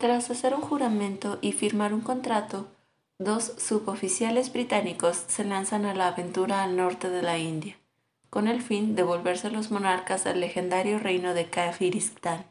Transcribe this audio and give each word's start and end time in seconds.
Tras 0.00 0.30
hacer 0.30 0.54
un 0.54 0.62
juramento 0.62 1.36
y 1.42 1.52
firmar 1.52 1.92
un 1.92 2.00
contrato, 2.00 2.68
dos 3.18 3.52
suboficiales 3.58 4.50
británicos 4.50 5.24
se 5.26 5.44
lanzan 5.44 5.84
a 5.84 5.94
la 5.94 6.08
aventura 6.08 6.62
al 6.62 6.74
norte 6.74 7.10
de 7.10 7.20
la 7.20 7.36
India, 7.36 7.76
con 8.30 8.48
el 8.48 8.62
fin 8.62 8.96
de 8.96 9.02
volverse 9.02 9.50
los 9.50 9.70
monarcas 9.70 10.24
del 10.24 10.40
legendario 10.40 10.98
reino 10.98 11.34
de 11.34 11.50
Kafiristán. 11.50 12.46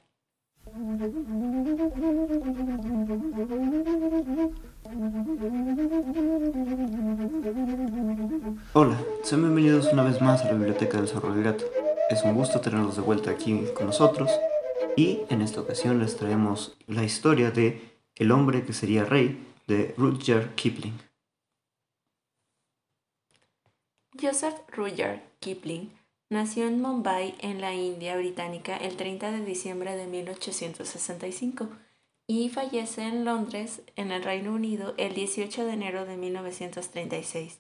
Hola, 8.74 8.96
sean 9.24 9.42
bienvenidos 9.42 9.92
una 9.92 10.04
vez 10.04 10.22
más 10.22 10.44
a 10.44 10.46
la 10.46 10.54
Biblioteca 10.54 10.98
del 10.98 11.08
Zorro 11.08 11.34
del 11.34 11.46
Gato. 11.46 11.66
Es 12.12 12.24
un 12.24 12.36
gusto 12.36 12.62
tenerlos 12.62 12.96
de 12.96 13.02
vuelta 13.02 13.32
aquí 13.32 13.66
con 13.76 13.88
nosotros 13.88 14.30
y 14.96 15.21
en 15.30 15.42
esta 15.42 15.62
ocasión 15.62 16.00
les 16.00 16.18
traemos 16.18 16.78
la 16.88 17.04
historia 17.04 17.52
de 17.52 18.00
El 18.16 18.32
hombre 18.32 18.66
que 18.66 18.74
sería 18.74 19.06
rey 19.06 19.46
de 19.68 19.93
Rudyard 19.98 20.56
Kipling. 20.56 21.00
Joseph 24.21 24.56
Rudyard 24.75 25.21
Kipling 25.39 25.92
nació 26.29 26.68
en 26.68 26.82
Mumbai, 26.82 27.36
en 27.39 27.62
la 27.62 27.74
India 27.74 28.18
británica, 28.18 28.75
el 28.75 28.98
30 28.98 29.32
de 29.32 29.46
diciembre 29.46 29.96
de 29.96 30.07
1865 30.07 31.70
y 32.28 32.50
fallece 32.50 33.02
en 33.02 33.26
Londres, 33.26 33.81
en 33.95 34.12
el 34.12 34.23
Reino 34.23 34.53
Unido, 34.53 34.94
el 34.98 35.16
18 35.16 35.66
de 35.66 35.73
enero 35.73 36.06
de 36.06 36.16
1936. 36.16 37.59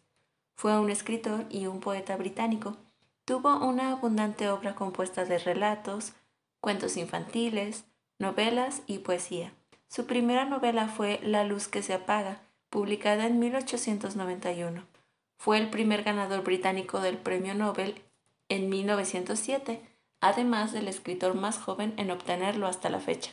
Fue 0.55 0.79
un 0.79 0.91
escritor 0.91 1.45
y 1.49 1.65
un 1.65 1.79
poeta 1.79 2.15
británico. 2.17 2.77
Tuvo 3.25 3.65
una 3.65 3.91
abundante 3.91 4.49
obra 4.49 4.75
compuesta 4.75 5.25
de 5.25 5.39
relatos, 5.39 6.13
cuentos 6.61 6.97
infantiles, 6.97 7.85
novelas 8.17 8.81
y 8.85 8.99
poesía. 8.99 9.53
Su 9.87 10.05
primera 10.05 10.45
novela 10.45 10.87
fue 10.87 11.19
La 11.23 11.43
luz 11.43 11.67
que 11.67 11.81
se 11.81 11.93
apaga, 11.93 12.41
publicada 12.69 13.25
en 13.25 13.39
1891. 13.39 14.85
Fue 15.37 15.57
el 15.57 15.69
primer 15.69 16.03
ganador 16.03 16.43
británico 16.43 16.99
del 16.99 17.17
Premio 17.17 17.55
Nobel 17.55 18.01
en 18.49 18.69
1907, 18.69 19.81
además 20.19 20.73
del 20.73 20.87
escritor 20.87 21.33
más 21.33 21.57
joven 21.57 21.93
en 21.97 22.11
obtenerlo 22.11 22.67
hasta 22.67 22.89
la 22.89 22.99
fecha. 22.99 23.31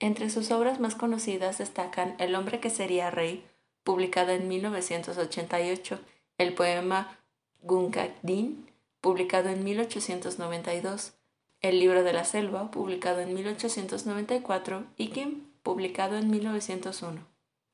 Entre 0.00 0.30
sus 0.30 0.50
obras 0.50 0.80
más 0.80 0.94
conocidas 0.94 1.58
destacan 1.58 2.14
El 2.18 2.34
hombre 2.34 2.60
que 2.60 2.70
sería 2.70 3.10
rey, 3.10 3.44
publicada 3.82 4.34
en 4.34 4.48
1988, 4.48 6.00
el 6.38 6.54
poema 6.54 7.18
Gunga 7.62 8.08
Din, 8.22 8.68
publicado 9.00 9.48
en 9.48 9.64
1892, 9.64 11.14
el 11.60 11.80
libro 11.80 12.04
de 12.04 12.12
la 12.12 12.24
selva, 12.24 12.70
publicado 12.70 13.20
en 13.20 13.34
1894, 13.34 14.86
y 14.96 15.08
Kim, 15.08 15.44
publicado 15.62 16.16
en 16.16 16.30
1901. 16.30 17.26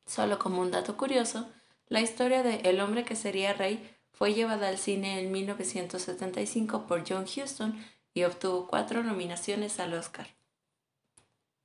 Solo 0.06 0.38
como 0.38 0.60
un 0.60 0.70
dato 0.70 0.96
curioso, 0.96 1.48
la 1.88 2.00
historia 2.00 2.42
de 2.42 2.56
El 2.68 2.80
hombre 2.80 3.04
que 3.04 3.16
sería 3.16 3.52
rey 3.52 3.90
fue 4.12 4.32
llevada 4.32 4.68
al 4.68 4.78
cine 4.78 5.20
en 5.20 5.32
1975 5.32 6.86
por 6.86 7.04
John 7.06 7.24
Huston 7.24 7.78
y 8.14 8.24
obtuvo 8.24 8.68
cuatro 8.68 9.02
nominaciones 9.02 9.78
al 9.80 9.94
Oscar. 9.94 10.28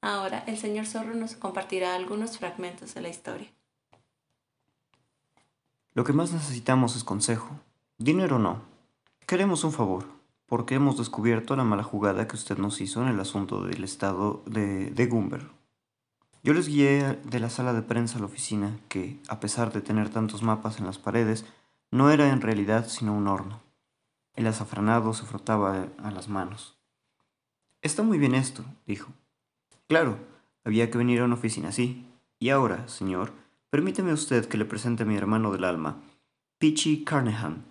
Ahora 0.02 0.44
el 0.48 0.58
señor 0.58 0.86
Zorro 0.86 1.14
nos 1.14 1.36
compartirá 1.36 1.95
algunos 1.95 2.38
fragmentos 2.38 2.94
de 2.94 3.02
la 3.02 3.09
historia. 3.09 3.52
Lo 5.94 6.04
que 6.04 6.14
más 6.14 6.31
necesitamos 6.31 6.95
es 6.95 7.04
consejo. 7.04 7.59
Dinero 7.98 8.39
no. 8.39 8.61
Queremos 9.26 9.64
un 9.64 9.73
favor 9.73 10.19
porque 10.50 10.75
hemos 10.75 10.97
descubierto 10.97 11.55
la 11.55 11.64
mala 11.64 11.83
jugada 11.83 12.28
que 12.28 12.36
usted 12.36 12.58
nos 12.58 12.81
hizo 12.81 13.02
en 13.02 13.08
el 13.08 13.19
asunto 13.19 13.64
del 13.64 13.83
estado 13.83 14.44
de, 14.47 14.89
de 14.89 15.05
Gumber. 15.05 15.47
Yo 16.42 16.53
les 16.53 16.67
guié 16.67 17.19
de 17.23 17.39
la 17.39 17.50
sala 17.50 17.73
de 17.73 17.83
prensa 17.83 18.17
a 18.17 18.19
la 18.19 18.25
oficina, 18.25 18.80
que, 18.88 19.20
a 19.27 19.39
pesar 19.39 19.72
de 19.72 19.81
tener 19.81 20.09
tantos 20.09 20.42
mapas 20.42 20.80
en 20.80 20.86
las 20.86 20.98
paredes, 20.98 21.45
no 21.92 22.09
era 22.09 22.30
en 22.30 22.42
realidad 22.42 22.88
sino 22.88 23.14
un 23.14 23.27
horno. 23.27 23.61
El 24.36 24.48
azafranado 24.48 25.14
se 25.14 25.26
frotaba 25.26 25.88
a 25.98 26.11
las 26.11 26.30
manos. 26.30 26.77
Está 27.82 28.04
muy 28.04 28.17
bien 28.17 28.36
esto, 28.36 28.64
dijo. 28.88 29.11
Claro, 29.88 30.17
había 30.64 30.89
que 30.89 30.98
venir 30.98 31.21
a 31.21 31.26
una 31.26 31.36
oficina 31.36 31.70
así. 31.70 32.05
Y 32.39 32.49
ahora, 32.49 32.88
señor, 32.88 33.33
permíteme 33.70 34.14
usted 34.14 34.48
que 34.48 34.58
le 34.58 34.65
presente 34.65 35.04
a 35.04 35.05
mi 35.05 35.15
hermano 35.15 35.52
del 35.52 35.64
alma, 35.64 36.02
Peachy 36.58 37.04
Carnahan. 37.04 37.65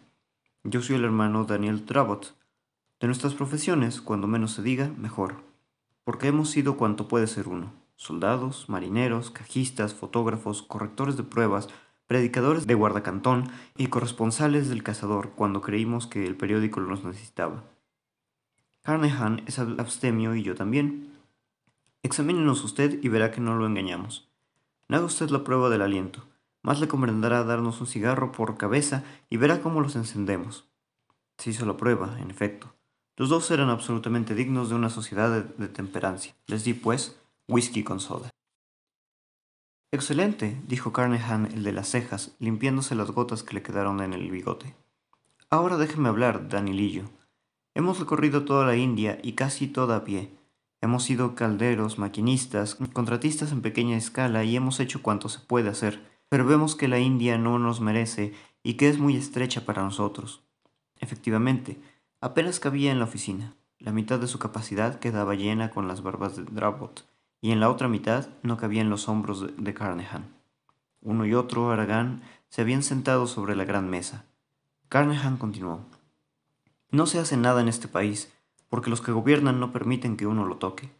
Yo 0.62 0.82
soy 0.82 0.96
el 0.96 1.04
hermano 1.04 1.44
Daniel 1.44 1.86
Drabot, 1.86 2.37
de 3.00 3.06
nuestras 3.06 3.34
profesiones, 3.34 4.00
cuando 4.00 4.26
menos 4.26 4.52
se 4.52 4.62
diga, 4.62 4.90
mejor, 4.96 5.36
porque 6.04 6.28
hemos 6.28 6.50
sido 6.50 6.76
cuanto 6.76 7.06
puede 7.06 7.26
ser 7.26 7.48
uno, 7.48 7.72
soldados, 7.96 8.68
marineros, 8.68 9.30
cajistas, 9.30 9.94
fotógrafos, 9.94 10.62
correctores 10.62 11.16
de 11.16 11.22
pruebas, 11.22 11.68
predicadores 12.08 12.66
de 12.66 12.74
guardacantón 12.74 13.50
y 13.76 13.88
corresponsales 13.88 14.68
del 14.68 14.82
cazador 14.82 15.32
cuando 15.36 15.60
creímos 15.60 16.06
que 16.06 16.26
el 16.26 16.36
periódico 16.36 16.80
nos 16.80 17.04
necesitaba. 17.04 17.64
Carnehan 18.82 19.42
es 19.46 19.58
abstemio 19.58 20.34
y 20.34 20.42
yo 20.42 20.54
también. 20.54 21.12
Examínenos 22.02 22.64
usted 22.64 22.98
y 23.02 23.08
verá 23.08 23.30
que 23.30 23.42
no 23.42 23.54
lo 23.56 23.66
engañamos. 23.66 24.28
Haga 24.88 25.04
usted 25.04 25.28
la 25.28 25.44
prueba 25.44 25.68
del 25.68 25.82
aliento. 25.82 26.24
Más 26.62 26.80
le 26.80 26.88
convendrá 26.88 27.44
darnos 27.44 27.80
un 27.82 27.86
cigarro 27.86 28.32
por 28.32 28.56
cabeza 28.56 29.04
y 29.28 29.36
verá 29.36 29.60
cómo 29.60 29.82
los 29.82 29.94
encendemos. 29.94 30.66
Se 31.36 31.50
hizo 31.50 31.66
la 31.66 31.76
prueba, 31.76 32.18
en 32.18 32.30
efecto. 32.30 32.72
Los 33.18 33.30
dos 33.30 33.50
eran 33.50 33.68
absolutamente 33.68 34.36
dignos 34.36 34.68
de 34.68 34.76
una 34.76 34.90
sociedad 34.90 35.42
de, 35.42 35.68
temperancia. 35.68 36.36
Les 36.46 36.62
di, 36.62 36.72
pues, 36.72 37.20
whisky 37.48 37.82
con 37.82 37.98
soda. 37.98 38.30
Excelente, 39.90 40.62
dijo 40.68 40.92
Carnehan, 40.92 41.46
el 41.46 41.64
de 41.64 41.72
las 41.72 41.88
cejas, 41.88 42.36
limpiándose 42.38 42.94
las 42.94 43.10
gotas 43.10 43.42
que 43.42 43.54
le 43.54 43.62
quedaron 43.62 44.00
en 44.02 44.12
el 44.12 44.30
bigote. 44.30 44.76
Ahora 45.50 45.78
déjeme 45.78 46.08
hablar, 46.08 46.48
Danilillo. 46.48 47.10
Hemos 47.74 47.98
recorrido 47.98 48.44
toda 48.44 48.64
la 48.64 48.76
India 48.76 49.18
y 49.20 49.32
casi 49.32 49.66
toda 49.66 49.96
a 49.96 50.04
pie. 50.04 50.30
Hemos 50.80 51.02
sido 51.02 51.34
calderos, 51.34 51.98
maquinistas, 51.98 52.76
contratistas 52.92 53.50
en 53.50 53.62
pequeña 53.62 53.96
escala 53.96 54.44
y 54.44 54.54
hemos 54.54 54.78
hecho 54.78 55.02
cuanto 55.02 55.28
se 55.28 55.40
puede 55.40 55.70
hacer, 55.70 56.08
pero 56.28 56.46
vemos 56.46 56.76
que 56.76 56.86
la 56.86 57.00
India 57.00 57.36
no 57.36 57.58
nos 57.58 57.80
merece 57.80 58.32
y 58.62 58.74
que 58.74 58.88
es 58.88 59.00
muy 59.00 59.16
estrecha 59.16 59.66
para 59.66 59.82
nosotros. 59.82 60.44
Efectivamente, 61.00 61.80
Apenas 62.20 62.58
cabía 62.58 62.90
en 62.90 62.98
la 62.98 63.04
oficina. 63.04 63.54
La 63.78 63.92
mitad 63.92 64.18
de 64.18 64.26
su 64.26 64.40
capacidad 64.40 64.98
quedaba 64.98 65.36
llena 65.36 65.70
con 65.70 65.86
las 65.86 66.02
barbas 66.02 66.34
de 66.34 66.42
Drabot, 66.42 67.08
y 67.40 67.52
en 67.52 67.60
la 67.60 67.70
otra 67.70 67.86
mitad 67.86 68.28
no 68.42 68.56
cabían 68.56 68.90
los 68.90 69.08
hombros 69.08 69.56
de, 69.56 69.74
Carnehan. 69.74 70.24
Uno 71.00 71.26
y 71.26 71.34
otro, 71.34 71.70
Aragán, 71.70 72.22
se 72.48 72.62
habían 72.62 72.82
sentado 72.82 73.28
sobre 73.28 73.54
la 73.54 73.64
gran 73.64 73.88
mesa. 73.88 74.24
Carnehan 74.88 75.36
continuó. 75.36 75.86
No 76.90 77.06
se 77.06 77.20
hace 77.20 77.36
nada 77.36 77.60
en 77.60 77.68
este 77.68 77.86
país, 77.86 78.32
porque 78.68 78.90
los 78.90 79.00
que 79.00 79.12
gobiernan 79.12 79.60
no 79.60 79.70
permiten 79.70 80.16
que 80.16 80.26
uno 80.26 80.44
lo 80.44 80.56
toque. 80.56 80.90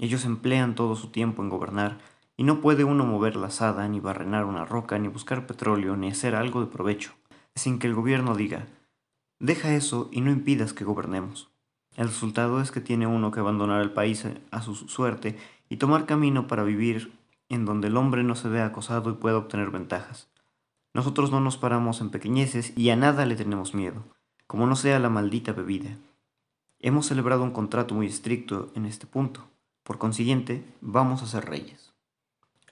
Ellos 0.00 0.24
emplean 0.24 0.74
todo 0.74 0.96
su 0.96 1.10
tiempo 1.10 1.40
en 1.40 1.50
gobernar, 1.50 1.98
y 2.36 2.42
no 2.42 2.60
puede 2.60 2.82
uno 2.82 3.04
mover 3.04 3.36
la 3.36 3.46
asada, 3.46 3.86
ni 3.86 4.00
barrenar 4.00 4.44
una 4.44 4.64
roca, 4.64 4.98
ni 4.98 5.06
buscar 5.06 5.46
petróleo, 5.46 5.96
ni 5.96 6.08
hacer 6.08 6.34
algo 6.34 6.60
de 6.60 6.66
provecho, 6.66 7.12
sin 7.54 7.78
que 7.78 7.86
el 7.86 7.94
gobierno 7.94 8.34
diga, 8.34 8.66
Deja 9.40 9.74
eso 9.74 10.08
y 10.10 10.20
no 10.20 10.30
impidas 10.30 10.72
que 10.72 10.84
gobernemos. 10.84 11.48
El 11.96 12.08
resultado 12.08 12.60
es 12.60 12.70
que 12.70 12.80
tiene 12.80 13.06
uno 13.06 13.30
que 13.30 13.40
abandonar 13.40 13.80
el 13.82 13.92
país 13.92 14.24
a 14.50 14.62
su 14.62 14.74
suerte 14.74 15.38
y 15.68 15.76
tomar 15.76 16.06
camino 16.06 16.46
para 16.46 16.64
vivir 16.64 17.12
en 17.48 17.64
donde 17.64 17.88
el 17.88 17.96
hombre 17.96 18.22
no 18.22 18.34
se 18.34 18.48
vea 18.48 18.66
acosado 18.66 19.10
y 19.10 19.14
pueda 19.14 19.38
obtener 19.38 19.70
ventajas. 19.70 20.28
Nosotros 20.94 21.30
no 21.30 21.40
nos 21.40 21.56
paramos 21.56 22.00
en 22.00 22.10
pequeñeces 22.10 22.72
y 22.76 22.90
a 22.90 22.96
nada 22.96 23.26
le 23.26 23.36
tenemos 23.36 23.74
miedo, 23.74 24.02
como 24.46 24.66
no 24.66 24.76
sea 24.76 24.98
la 24.98 25.08
maldita 25.08 25.52
bebida. 25.52 25.96
Hemos 26.80 27.06
celebrado 27.06 27.42
un 27.42 27.52
contrato 27.52 27.94
muy 27.94 28.06
estricto 28.06 28.70
en 28.74 28.86
este 28.86 29.06
punto. 29.06 29.48
Por 29.82 29.98
consiguiente, 29.98 30.64
vamos 30.80 31.22
a 31.22 31.26
ser 31.26 31.46
reyes. 31.46 31.92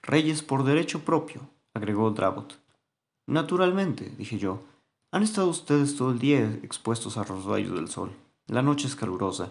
Reyes 0.03 0.43
por 0.43 0.65
derecho 0.65 1.05
propio, 1.05 1.49
agregó 1.75 2.11
Drabot. 2.11 2.59
Naturalmente, 3.27 4.13
dije 4.17 4.39
yo, 4.39 4.63
han 5.17 5.23
estado 5.23 5.49
ustedes 5.49 5.97
todo 5.97 6.11
el 6.11 6.19
día 6.19 6.59
expuestos 6.63 7.17
a 7.17 7.25
los 7.25 7.47
rayos 7.47 7.75
del 7.75 7.89
sol. 7.89 8.13
La 8.49 8.61
noche 8.61 8.87
es 8.87 8.97
calurosa. 8.97 9.51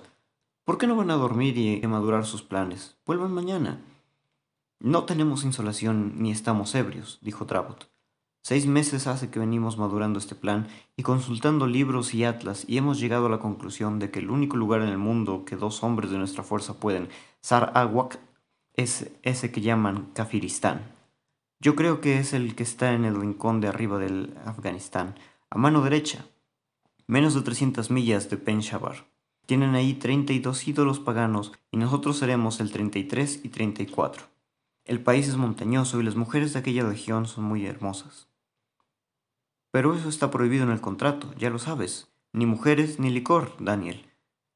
¿Por 0.64 0.78
qué 0.78 0.86
no 0.86 0.96
van 0.96 1.10
a 1.10 1.16
dormir 1.16 1.58
y 1.58 1.84
a 1.84 1.88
madurar 1.88 2.24
sus 2.28 2.44
planes? 2.44 2.98
Vuelvan 3.04 3.34
mañana. 3.34 3.82
No 4.80 5.06
tenemos 5.06 5.44
insolación 5.44 6.22
ni 6.22 6.30
estamos 6.30 6.76
ebrios, 6.76 7.18
dijo 7.24 7.48
Trabot. 7.48 7.90
Seis 8.44 8.68
meses 8.68 9.08
hace 9.08 9.32
que 9.32 9.40
venimos 9.40 9.80
madurando 9.80 10.20
este 10.20 10.36
plan 10.36 10.68
y 10.98 11.02
consultando 11.02 11.66
libros 11.66 12.14
y 12.14 12.26
atlas 12.26 12.66
y 12.68 12.78
hemos 12.78 13.00
llegado 13.00 13.26
a 13.26 13.30
la 13.30 13.40
conclusión 13.40 13.98
de 13.98 14.12
que 14.12 14.20
el 14.20 14.30
único 14.30 14.58
lugar 14.58 14.84
en 14.84 14.90
el 14.90 15.00
mundo 15.00 15.46
que 15.46 15.56
dos 15.56 15.84
hombres 15.84 16.12
de 16.12 16.20
nuestra 16.20 16.44
fuerza 16.44 16.80
pueden 16.80 17.10
Sarawak 17.42 18.20
es 18.76 19.10
ese 19.24 19.52
que 19.52 19.62
llaman 19.62 20.12
Kafiristán. 20.14 20.94
Yo 21.60 21.76
creo 21.76 22.02
que 22.02 22.20
es 22.20 22.34
el 22.34 22.54
que 22.54 22.62
está 22.62 22.94
en 22.94 23.04
el 23.04 23.20
rincón 23.20 23.62
de 23.62 23.70
arriba 23.70 23.98
del 23.98 24.38
Afganistán, 24.46 25.16
a 25.50 25.58
mano 25.58 25.82
derecha, 25.82 26.26
menos 27.08 27.34
de 27.34 27.42
300 27.42 27.92
millas 27.92 28.30
de 28.30 28.38
Penshabar. 28.38 29.06
Tienen 29.46 29.76
ahí 29.76 29.94
32 29.94 30.68
ídolos 30.68 31.00
paganos 31.00 31.52
y 31.72 31.78
nosotros 31.78 32.18
seremos 32.18 32.60
el 32.60 32.72
33 32.72 33.42
y 33.44 33.50
34. 33.50 34.24
El 34.86 35.02
país 35.02 35.28
es 35.28 35.38
montañoso 35.38 36.00
y 36.00 36.04
las 36.04 36.16
mujeres 36.16 36.54
de 36.54 36.60
aquella 36.60 36.88
región 36.88 37.28
son 37.28 37.44
muy 37.44 37.66
hermosas. 37.66 38.28
Pero 39.72 39.94
eso 39.94 40.10
está 40.10 40.32
prohibido 40.32 40.64
en 40.64 40.72
el 40.72 40.82
contrato, 40.82 41.34
ya 41.38 41.50
lo 41.50 41.60
sabes. 41.60 42.08
Ni 42.34 42.46
mujeres 42.46 43.00
ni 43.00 43.10
licor, 43.10 43.56
Daniel, 43.60 44.06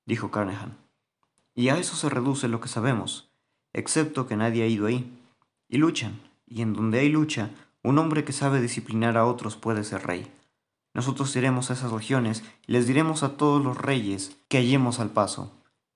dijo 0.06 0.32
Carnehan. 0.32 0.78
Y 1.56 1.70
a 1.70 1.78
eso 1.78 1.96
se 1.96 2.10
reduce 2.10 2.48
lo 2.48 2.62
que 2.62 2.68
sabemos, 2.68 3.32
excepto 3.74 4.28
que 4.28 4.38
nadie 4.38 4.64
ha 4.64 4.68
ido 4.68 4.88
ahí. 4.88 5.12
Y 5.68 5.78
luchan, 5.78 6.20
y 6.48 6.62
en 6.62 6.74
donde 6.74 7.00
hay 7.00 7.10
lucha, 7.10 7.52
un 7.84 7.98
hombre 7.98 8.24
que 8.24 8.34
sabe 8.34 8.62
disciplinar 8.62 9.18
a 9.18 9.26
otros 9.26 9.56
puede 9.56 9.84
ser 9.84 10.06
rey. 10.06 10.32
Nosotros 10.94 11.36
iremos 11.36 11.70
a 11.70 11.74
esas 11.74 11.92
regiones 11.92 12.44
y 12.68 12.74
les 12.74 12.88
diremos 12.88 13.24
a 13.24 13.38
todos 13.38 13.64
los 13.64 13.78
reyes 13.78 14.38
que 14.48 14.58
hallemos 14.58 15.00
al 15.00 15.12
paso. 15.12 15.54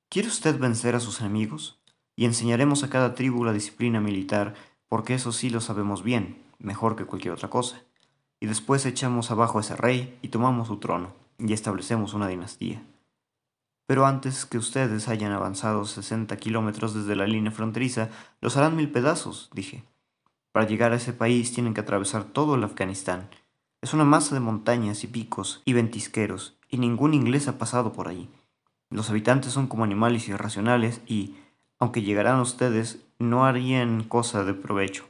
¿Quiere 0.10 0.28
usted 0.28 0.60
vencer 0.60 0.95
a 0.95 1.00
sus 1.00 1.22
enemigos? 1.22 1.80
Y 2.16 2.25
enseñaremos 2.25 2.84
a 2.84 2.90
cada 2.90 3.16
tribu 3.16 3.44
la 3.44 3.54
disciplina 3.54 4.00
militar, 4.00 4.54
porque 4.88 5.16
eso 5.16 5.31
sí 5.31 5.50
lo 5.50 5.62
sabemos 5.62 6.04
bien, 6.04 6.44
mejor 6.60 6.95
que 6.95 7.06
cualquier 7.06 7.34
otra 7.34 7.50
cosa. 7.50 7.81
Y 8.40 8.45
después 8.45 8.86
echamos 8.86 9.31
abajo 9.31 9.57
a 9.57 9.62
ese 9.62 9.75
rey 9.75 10.19
y 10.22 10.28
tomamos 10.28 10.68
su 10.68 10.78
trono, 10.78 11.13
y 11.40 11.54
establecemos 11.54 12.13
una 12.13 12.28
dinastía. 12.28 12.84
Pero 13.88 14.06
antes 14.06 14.45
que 14.45 14.57
ustedes 14.57 15.07
hayan 15.07 15.31
avanzado 15.31 15.86
60 15.86 16.38
kilómetros 16.38 16.94
desde 16.94 17.16
la 17.16 17.28
línea 17.28 17.51
fronteriza, 17.51 18.10
los 18.40 18.56
harán 18.56 18.75
mil 18.75 18.92
pedazos, 18.92 19.50
dije. 19.54 19.84
Para 20.51 20.68
llegar 20.68 20.94
a 20.94 20.98
ese 20.98 21.13
país 21.13 21.51
tienen 21.54 21.74
que 21.74 21.81
atravesar 21.81 22.24
todo 22.24 22.56
el 22.56 22.63
Afganistán. 22.63 23.30
Es 23.83 23.94
una 23.94 24.06
masa 24.06 24.33
de 24.33 24.39
montañas 24.39 25.03
y 25.03 25.07
picos 25.07 25.62
y 25.65 25.74
ventisqueros, 25.74 26.56
y 26.69 26.77
ningún 26.77 27.13
inglés 27.13 27.50
ha 27.50 27.57
pasado 27.57 27.91
por 27.91 28.07
allí. 28.07 28.30
Los 28.89 29.09
habitantes 29.09 29.51
son 29.51 29.68
como 29.68 29.83
animales 29.83 30.30
irracionales 30.30 31.01
y, 31.06 31.35
aunque 31.80 32.01
llegaran 32.01 32.39
ustedes, 32.39 33.06
no 33.19 33.45
harían 33.45 34.06
cosa 34.06 34.45
de 34.45 34.53
provecho. 34.53 35.03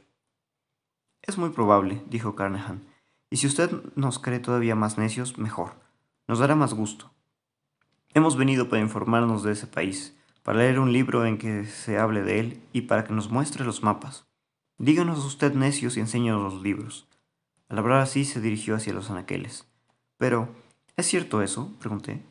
Es 1.22 1.38
muy 1.38 1.50
probable, 1.50 2.02
dijo 2.10 2.34
Carnahan, 2.34 2.82
y 3.30 3.36
si 3.36 3.46
usted 3.46 3.70
nos 3.94 4.18
cree 4.18 4.40
todavía 4.40 4.74
más 4.74 4.98
necios, 4.98 5.38
mejor. 5.38 5.74
Nos 6.26 6.40
dará 6.40 6.56
más 6.56 6.74
gusto. 6.74 7.12
Hemos 8.12 8.36
venido 8.36 8.68
para 8.68 8.82
informarnos 8.82 9.44
de 9.44 9.52
ese 9.52 9.68
país, 9.68 10.16
para 10.42 10.58
leer 10.58 10.80
un 10.80 10.92
libro 10.92 11.24
en 11.26 11.38
que 11.38 11.64
se 11.66 11.96
hable 11.96 12.22
de 12.24 12.40
él 12.40 12.60
y 12.72 12.80
para 12.80 13.04
que 13.04 13.12
nos 13.12 13.30
muestre 13.30 13.64
los 13.64 13.84
mapas. 13.84 14.26
Díganos 14.78 15.24
usted 15.24 15.54
necios 15.54 15.96
y 15.96 16.00
enséñanos 16.00 16.54
los 16.54 16.60
libros. 16.60 17.06
Al 17.74 17.78
hablar 17.78 18.02
así 18.02 18.24
se 18.24 18.40
dirigió 18.40 18.76
hacia 18.76 18.92
los 18.92 19.10
anaqueles. 19.10 19.66
Pero, 20.16 20.48
¿es 20.96 21.06
cierto 21.06 21.42
eso? 21.42 21.72
pregunté. 21.80 22.22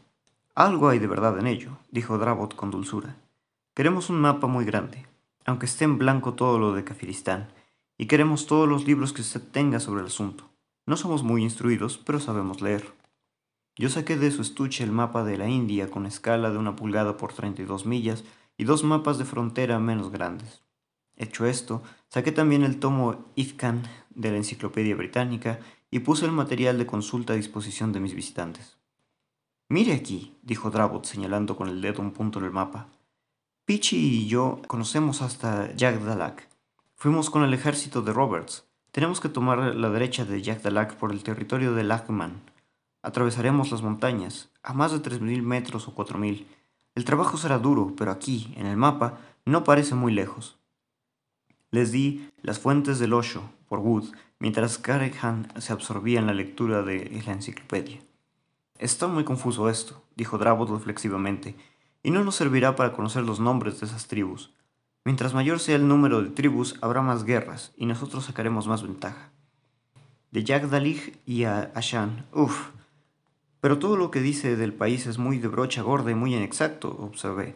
Algo 0.56 0.88
hay 0.88 1.00
de 1.00 1.08
verdad 1.08 1.38
en 1.38 1.48
ello, 1.48 1.80
dijo 1.92 2.18
Dravot 2.18 2.56
con 2.56 2.72
dulzura. 2.72 3.18
Queremos 3.74 4.10
un 4.10 4.22
mapa 4.22 4.48
muy 4.48 4.64
grande, 4.64 5.06
aunque 5.44 5.66
esté 5.66 5.84
en 5.84 5.98
blanco 5.98 6.36
todo 6.36 6.60
lo 6.60 6.72
de 6.72 6.86
Kafiristán, 6.86 7.50
y 7.98 8.06
queremos 8.06 8.48
todos 8.48 8.70
los 8.70 8.88
libros 8.88 9.12
que 9.12 9.20
usted 9.20 9.42
tenga 9.42 9.82
sobre 9.82 10.00
el 10.00 10.08
asunto. 10.08 10.50
No 10.86 10.96
somos 10.96 11.24
muy 11.24 11.44
instruidos, 11.44 11.98
pero 11.98 12.22
sabemos 12.22 12.62
leer. 12.62 12.94
Yo 13.76 13.90
saqué 13.90 14.16
de 14.16 14.32
su 14.32 14.44
estuche 14.44 14.86
el 14.86 14.94
mapa 14.94 15.26
de 15.26 15.38
la 15.38 15.50
India 15.50 15.92
con 15.92 16.06
escala 16.06 16.52
de 16.52 16.58
una 16.58 16.78
pulgada 16.78 17.18
por 17.18 17.34
32 17.34 17.86
millas 17.86 18.24
y 18.58 18.64
dos 18.64 18.86
mapas 18.86 19.18
de 19.18 19.26
frontera 19.26 19.78
menos 19.78 20.10
grandes. 20.10 20.64
Hecho 21.16 21.46
esto, 21.46 21.84
saqué 22.10 22.32
también 22.32 22.64
el 22.64 22.80
tomo 22.80 23.26
Ifkan 23.36 23.84
de 24.10 24.32
la 24.32 24.38
Enciclopedia 24.38 24.96
Británica 24.96 25.60
y 25.92 26.00
puse 26.00 26.26
el 26.26 26.32
material 26.32 26.78
de 26.78 26.86
consulta 26.86 27.34
a 27.34 27.36
disposición 27.36 27.92
de 27.92 28.00
mis 28.00 28.16
visitantes. 28.16 28.78
Mire 29.70 29.94
aquí, 29.94 30.38
dijo 30.42 30.70
Dravot 30.70 31.06
señalando 31.06 31.56
con 31.56 31.68
el 31.68 31.82
dedo 31.82 32.02
un 32.02 32.12
punto 32.12 32.40
en 32.40 32.46
el 32.46 32.52
mapa. 32.52 32.90
Pichi 33.66 33.98
y 33.98 34.28
yo 34.28 34.62
conocemos 34.68 35.22
hasta 35.22 35.72
Jagdalak. 35.78 36.50
Fuimos 36.96 37.30
con 37.30 37.44
el 37.44 37.54
ejército 37.54 38.02
de 38.02 38.12
Roberts. 38.12 38.66
Tenemos 38.92 39.20
que 39.20 39.30
tomar 39.30 39.76
la 39.76 39.90
derecha 39.90 40.26
de 40.26 40.44
Jagdalak 40.44 40.96
por 40.96 41.12
el 41.12 41.24
territorio 41.24 41.74
de 41.74 41.84
Lachman. 41.84 42.42
Atravesaremos 43.02 43.72
las 43.72 43.82
montañas, 43.82 44.50
a 44.64 44.74
más 44.74 44.92
de 44.92 45.00
3.000 45.00 45.42
metros 45.42 45.88
o 45.88 45.96
4.000. 45.96 46.46
El 46.96 47.06
trabajo 47.06 47.38
será 47.38 47.58
duro, 47.58 47.94
pero 47.98 48.12
aquí, 48.12 48.54
en 48.58 48.66
el 48.66 48.78
mapa, 48.78 49.20
no 49.46 49.64
parece 49.64 49.96
muy 49.96 50.14
lejos. 50.14 50.58
Les 51.74 51.92
di 51.92 52.30
Las 52.44 52.60
Fuentes 52.60 53.00
del 53.00 53.14
Osho 53.14 53.50
por 53.68 53.80
Wood, 53.80 54.14
mientras 54.38 54.78
Carehan 54.78 55.48
se 55.58 55.74
absorbía 55.74 56.20
en 56.20 56.28
la 56.28 56.36
lectura 56.36 56.84
de 56.84 57.20
la 57.26 57.34
enciclopedia. 57.34 58.00
Está 58.78 59.08
muy 59.08 59.24
confuso 59.24 59.68
esto, 59.68 60.04
dijo 60.16 60.38
Dravot 60.38 60.70
reflexivamente, 60.70 61.56
y 62.04 62.12
no 62.12 62.24
nos 62.24 62.36
servirá 62.36 62.76
para 62.76 62.94
conocer 62.94 63.24
los 63.24 63.40
nombres 63.40 63.80
de 63.80 63.88
esas 63.88 64.06
tribus. 64.06 64.54
Mientras 65.04 65.34
mayor 65.34 65.60
sea 65.60 65.76
el 65.76 65.88
número 65.88 66.22
de 66.22 66.30
tribus, 66.30 66.78
habrá 66.84 67.02
más 67.02 67.24
guerras, 67.24 67.74
y 67.76 67.88
nosotros 67.88 68.26
sacaremos 68.26 68.68
más 68.68 68.84
ventaja. 68.84 69.32
De 70.30 70.44
Dalig 70.44 71.18
y 71.26 71.46
a 71.46 71.72
Ashan, 71.74 72.28
uff. 72.34 72.70
Pero 73.62 73.80
todo 73.80 73.98
lo 73.98 74.12
que 74.12 74.22
dice 74.22 74.58
del 74.58 74.74
país 74.74 75.08
es 75.08 75.18
muy 75.18 75.40
de 75.40 75.48
brocha 75.48 75.82
gorda 75.82 76.12
y 76.12 76.16
muy 76.16 76.36
inexacto, 76.36 76.96
observé. 77.00 77.56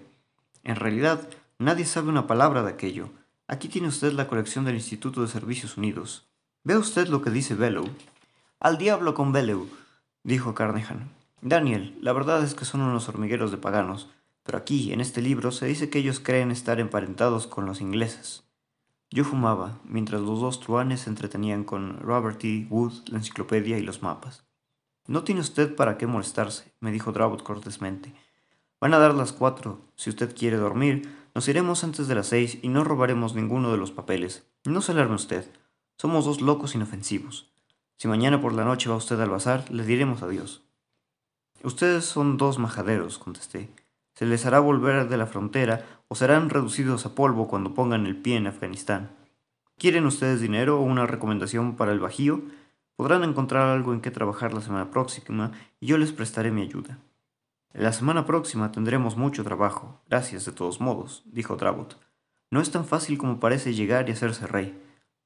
En 0.64 0.76
realidad, 0.76 1.30
nadie 1.60 1.86
sabe 1.86 2.10
una 2.10 2.26
palabra 2.26 2.64
de 2.64 2.72
aquello, 2.72 3.12
Aquí 3.50 3.70
tiene 3.70 3.88
usted 3.88 4.12
la 4.12 4.28
colección 4.28 4.66
del 4.66 4.76
Instituto 4.76 5.22
de 5.22 5.30
Servicios 5.30 5.78
Unidos. 5.78 6.28
¿Ve 6.66 6.78
usted 6.78 7.08
lo 7.08 7.22
que 7.22 7.30
dice 7.30 7.56
Bellew? 7.56 7.86
Al 8.60 8.78
diablo 8.78 9.14
con 9.14 9.32
Bellew, 9.32 9.70
dijo 10.24 10.54
Carnehan. 10.54 11.10
Daniel, 11.42 11.98
la 12.02 12.12
verdad 12.12 12.44
es 12.44 12.56
que 12.56 12.66
son 12.66 12.82
unos 12.82 13.08
hormigueros 13.08 13.52
de 13.52 13.58
paganos, 13.58 14.10
pero 14.44 14.58
aquí, 14.58 14.92
en 14.92 15.00
este 15.00 15.22
libro, 15.22 15.52
se 15.52 15.66
dice 15.66 15.90
que 15.90 16.00
ellos 16.00 16.20
creen 16.20 16.52
estar 16.52 16.82
emparentados 16.82 17.48
con 17.48 17.66
los 17.66 17.80
ingleses. 17.80 18.44
Yo 19.12 19.24
fumaba, 19.24 19.80
mientras 19.86 20.20
los 20.20 20.42
dos 20.42 20.60
truanes 20.60 21.02
se 21.02 21.10
entretenían 21.10 21.64
con 21.64 22.02
Robert 22.02 22.44
E. 22.44 22.68
Wood, 22.70 23.08
la 23.08 23.20
enciclopedia 23.20 23.78
y 23.78 23.84
los 23.84 24.04
mapas. 24.04 24.44
No 25.06 25.24
tiene 25.24 25.40
usted 25.40 25.74
para 25.74 25.98
qué 25.98 26.06
molestarse, 26.06 26.74
me 26.82 26.92
dijo 26.92 27.14
Dravot 27.14 27.44
cortésmente. 27.44 28.14
Van 28.82 28.94
a 28.94 29.00
dar 29.00 29.14
las 29.16 29.32
cuatro. 29.32 29.80
Si 29.96 30.10
usted 30.10 30.36
quiere 30.36 30.58
dormir, 30.58 31.10
nos 31.38 31.48
iremos 31.48 31.84
antes 31.84 32.08
de 32.08 32.16
las 32.16 32.26
seis 32.26 32.58
y 32.64 32.68
no 32.68 32.84
robaremos 32.84 33.36
ninguno 33.36 33.72
de 33.72 33.78
los 33.78 33.92
papeles. 33.92 34.50
No 34.66 34.82
se 34.82 34.94
alarme 34.94 35.14
usted. 35.14 35.48
Somos 35.96 36.26
dos 36.26 36.42
locos 36.42 36.74
inofensivos. 36.74 37.54
Si 37.96 38.08
mañana 38.08 38.42
por 38.42 38.54
la 38.54 38.66
noche 38.66 38.90
va 38.90 38.96
usted 38.96 39.20
al 39.22 39.30
bazar, 39.30 39.70
le 39.70 39.86
diremos 39.86 40.24
adiós. 40.24 40.64
Ustedes 41.62 42.06
son 42.06 42.38
dos 42.38 42.58
majaderos, 42.58 43.20
contesté. 43.20 43.70
Se 44.16 44.26
les 44.26 44.48
hará 44.48 44.60
volver 44.60 45.10
de 45.10 45.18
la 45.18 45.28
frontera 45.28 45.86
o 46.08 46.16
serán 46.16 46.50
reducidos 46.50 47.06
a 47.06 47.14
polvo 47.14 47.48
cuando 47.48 47.76
pongan 47.76 48.08
el 48.08 48.18
pie 48.18 48.38
en 48.38 48.48
Afganistán. 48.48 49.12
¿Quieren 49.78 50.08
ustedes 50.08 50.42
dinero 50.42 50.80
o 50.80 50.82
una 50.82 51.06
recomendación 51.06 51.76
para 51.76 51.92
el 51.92 52.00
Bajío? 52.00 52.42
Podrán 52.96 53.24
encontrar 53.24 53.68
algo 53.68 53.94
en 53.94 54.02
que 54.02 54.10
trabajar 54.10 54.56
la 54.56 54.62
semana 54.62 54.90
próxima 54.90 55.52
y 55.80 55.86
yo 55.86 56.00
les 56.00 56.14
prestaré 56.14 56.50
mi 56.50 56.64
ayuda. 56.64 56.98
La 57.78 57.94
semana 57.94 58.26
próxima 58.26 58.72
tendremos 58.72 59.18
mucho 59.18 59.44
trabajo, 59.44 60.02
gracias 60.10 60.46
de 60.46 60.52
todos 60.52 60.82
modos, 60.82 61.22
dijo 61.28 61.58
Dravot. 61.58 61.96
No 62.50 62.60
es 62.60 62.72
tan 62.72 62.86
fácil 62.86 63.20
como 63.20 63.40
parece 63.40 63.76
llegar 63.76 64.10
y 64.10 64.14
hacerse 64.14 64.48
rey. 64.48 64.76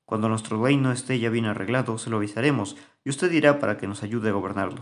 Cuando 0.03 0.27
nuestro 0.27 0.62
reino 0.62 0.91
esté 0.91 1.17
ya 1.17 1.29
bien 1.29 1.46
arreglado, 1.46 1.98
se 1.98 2.10
lo 2.10 2.17
avisaremos 2.17 2.75
y 3.05 3.10
usted 3.10 3.31
dirá 3.31 3.60
para 3.60 3.77
que 3.77 3.88
nos 3.88 4.03
ayude 4.03 4.27
a 4.27 4.34
gobernarlo. 4.34 4.81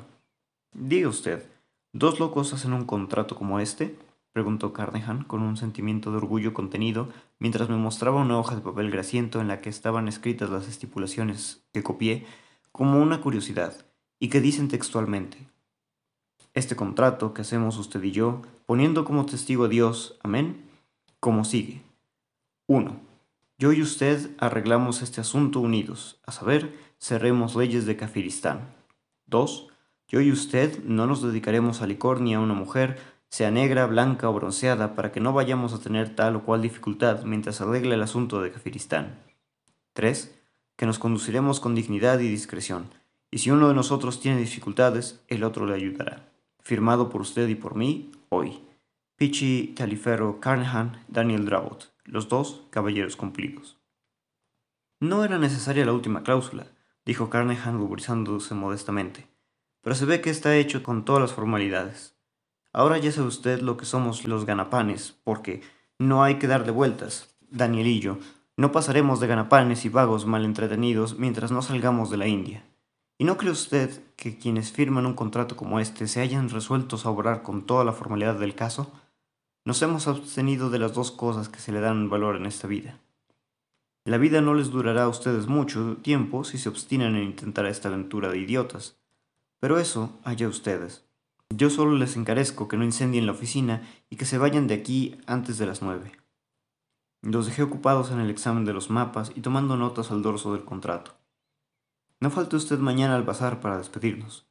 Diga 0.73 1.09
usted, 1.09 1.47
¿dos 1.93 2.19
locos 2.19 2.53
hacen 2.53 2.73
un 2.73 2.85
contrato 2.85 3.35
como 3.35 3.59
este? 3.59 3.95
preguntó 4.33 4.73
Carnehan 4.73 5.23
con 5.23 5.43
un 5.43 5.55
sentimiento 5.55 6.09
de 6.09 6.17
orgullo 6.17 6.55
contenido 6.55 7.09
mientras 7.38 7.69
me 7.69 7.77
mostraba 7.77 8.21
una 8.21 8.39
hoja 8.39 8.55
de 8.55 8.61
papel 8.61 8.89
grasiento 8.89 9.41
en 9.41 9.47
la 9.47 9.61
que 9.61 9.69
estaban 9.69 10.07
escritas 10.07 10.49
las 10.49 10.67
estipulaciones 10.67 11.61
que 11.71 11.83
copié 11.83 12.25
como 12.71 12.99
una 12.99 13.21
curiosidad 13.21 13.85
y 14.17 14.29
que 14.29 14.41
dicen 14.41 14.69
textualmente 14.69 15.47
este 16.59 16.75
contrato 16.75 17.33
que 17.33 17.41
hacemos 17.41 17.77
usted 17.77 18.03
y 18.03 18.11
yo, 18.11 18.41
poniendo 18.65 19.03
como 19.05 19.25
testigo 19.25 19.65
a 19.65 19.67
Dios, 19.67 20.19
amén, 20.21 20.69
como 21.19 21.43
sigue. 21.43 21.81
1. 22.67 22.99
Yo 23.57 23.73
y 23.73 23.81
usted 23.81 24.29
arreglamos 24.37 25.01
este 25.01 25.21
asunto 25.21 25.59
unidos, 25.59 26.19
a 26.25 26.31
saber, 26.31 26.77
cerremos 26.99 27.55
leyes 27.55 27.85
de 27.85 27.97
Kafiristán. 27.97 28.75
2. 29.25 29.67
Yo 30.07 30.21
y 30.21 30.31
usted 30.31 30.83
no 30.83 31.07
nos 31.07 31.23
dedicaremos 31.23 31.81
a 31.81 31.87
licor 31.87 32.21
ni 32.21 32.35
a 32.35 32.39
una 32.39 32.53
mujer, 32.53 32.99
sea 33.29 33.51
negra, 33.51 33.85
blanca 33.85 34.29
o 34.29 34.33
bronceada, 34.33 34.95
para 34.95 35.11
que 35.11 35.19
no 35.19 35.33
vayamos 35.33 35.73
a 35.73 35.79
tener 35.79 36.15
tal 36.15 36.35
o 36.35 36.43
cual 36.43 36.61
dificultad 36.61 37.23
mientras 37.23 37.61
arregle 37.61 37.95
el 37.95 38.03
asunto 38.03 38.41
de 38.41 38.51
Kafiristán. 38.51 39.19
3. 39.93 40.35
Que 40.75 40.85
nos 40.85 40.99
conduciremos 40.99 41.59
con 41.59 41.75
dignidad 41.75 42.19
y 42.19 42.29
discreción, 42.29 42.89
y 43.31 43.39
si 43.39 43.51
uno 43.51 43.67
de 43.67 43.73
nosotros 43.73 44.19
tiene 44.19 44.39
dificultades, 44.39 45.21
el 45.27 45.43
otro 45.43 45.65
le 45.65 45.75
ayudará 45.75 46.28
firmado 46.69 47.09
por 47.09 47.21
usted 47.21 47.47
y 47.47 47.55
por 47.55 47.73
mí 47.73 48.11
hoy. 48.29 48.61
Pichi 49.15 49.73
Taliferro 49.75 50.39
Carnahan, 50.39 51.03
Daniel 51.07 51.43
Dravot, 51.43 51.91
los 52.05 52.29
dos 52.29 52.67
caballeros 52.69 53.15
cumplidos. 53.15 53.79
No 54.99 55.23
era 55.23 55.39
necesaria 55.39 55.83
la 55.83 55.93
última 55.93 56.21
cláusula, 56.21 56.67
dijo 57.05 57.31
Carnahan 57.31 57.79
ruborizándose 57.79 58.53
modestamente, 58.53 59.27
pero 59.81 59.95
se 59.95 60.05
ve 60.05 60.21
que 60.21 60.29
está 60.29 60.55
hecho 60.57 60.83
con 60.83 61.05
todas 61.05 61.23
las 61.23 61.33
formalidades. 61.33 62.15
Ahora 62.71 62.99
ya 62.99 63.11
sabe 63.11 63.29
usted 63.29 63.61
lo 63.61 63.75
que 63.75 63.85
somos 63.85 64.25
los 64.25 64.45
ganapanes, 64.45 65.19
porque 65.23 65.63
no 65.97 66.23
hay 66.23 66.35
que 66.35 66.45
darle 66.45 66.69
vueltas, 66.69 67.35
Danielillo, 67.49 68.19
No 68.57 68.71
pasaremos 68.71 69.19
de 69.19 69.25
ganapanes 69.25 69.85
y 69.85 69.89
vagos 69.89 70.27
mal 70.27 70.45
entretenidos 70.45 71.17
mientras 71.17 71.49
no 71.49 71.63
salgamos 71.63 72.11
de 72.11 72.17
la 72.17 72.27
India. 72.27 72.68
¿Y 73.21 73.25
no 73.25 73.35
cree 73.35 73.51
usted 73.51 74.01
que 74.15 74.38
quienes 74.38 74.71
firman 74.71 75.05
un 75.05 75.13
contrato 75.13 75.57
como 75.57 75.81
este 75.81 76.07
se 76.07 76.21
hayan 76.21 76.47
resueltos 76.47 77.05
a 77.05 77.09
obrar 77.09 77.43
con 77.43 77.65
toda 77.65 77.83
la 77.83 77.91
formalidad 77.91 78.39
del 78.39 78.55
caso? 78.55 78.93
Nos 79.65 79.81
hemos 79.81 80.07
abstenido 80.07 80.69
de 80.69 80.79
las 80.79 80.93
dos 80.93 81.11
cosas 81.11 81.49
que 81.49 81.59
se 81.59 81.73
le 81.73 81.81
dan 81.81 82.09
valor 82.09 82.38
en 82.38 82.45
esta 82.45 82.65
vida. 82.65 82.97
La 84.05 84.17
vida 84.17 84.39
no 84.39 84.53
les 84.53 84.69
durará 84.69 85.03
a 85.03 85.09
ustedes 85.09 85.47
mucho 85.47 85.97
tiempo 85.97 86.45
si 86.45 86.57
se 86.57 86.69
obstinan 86.69 87.17
en 87.17 87.23
intentar 87.23 87.65
esta 87.65 87.89
aventura 87.89 88.29
de 88.29 88.39
idiotas. 88.39 89.01
Pero 89.59 89.79
eso, 89.79 90.17
allá 90.23 90.47
ustedes. 90.47 91.03
Yo 91.49 91.69
solo 91.69 91.97
les 91.97 92.15
encarezco 92.15 92.69
que 92.69 92.77
no 92.77 92.85
incendien 92.85 93.25
la 93.25 93.33
oficina 93.33 93.85
y 94.09 94.15
que 94.15 94.23
se 94.23 94.38
vayan 94.38 94.67
de 94.67 94.75
aquí 94.75 95.19
antes 95.25 95.57
de 95.57 95.65
las 95.65 95.81
nueve. 95.81 96.13
Los 97.21 97.47
dejé 97.47 97.63
ocupados 97.63 98.11
en 98.11 98.21
el 98.21 98.29
examen 98.29 98.63
de 98.63 98.71
los 98.71 98.89
mapas 98.89 99.33
y 99.35 99.41
tomando 99.41 99.75
notas 99.75 100.09
al 100.09 100.21
dorso 100.21 100.53
del 100.53 100.63
contrato. 100.63 101.18
No 102.21 102.29
falte 102.29 102.57
usted 102.57 102.79
mañana 102.79 103.15
al 103.15 103.23
bazar 103.23 103.61
para 103.61 103.77
despedirnos. 103.77 104.45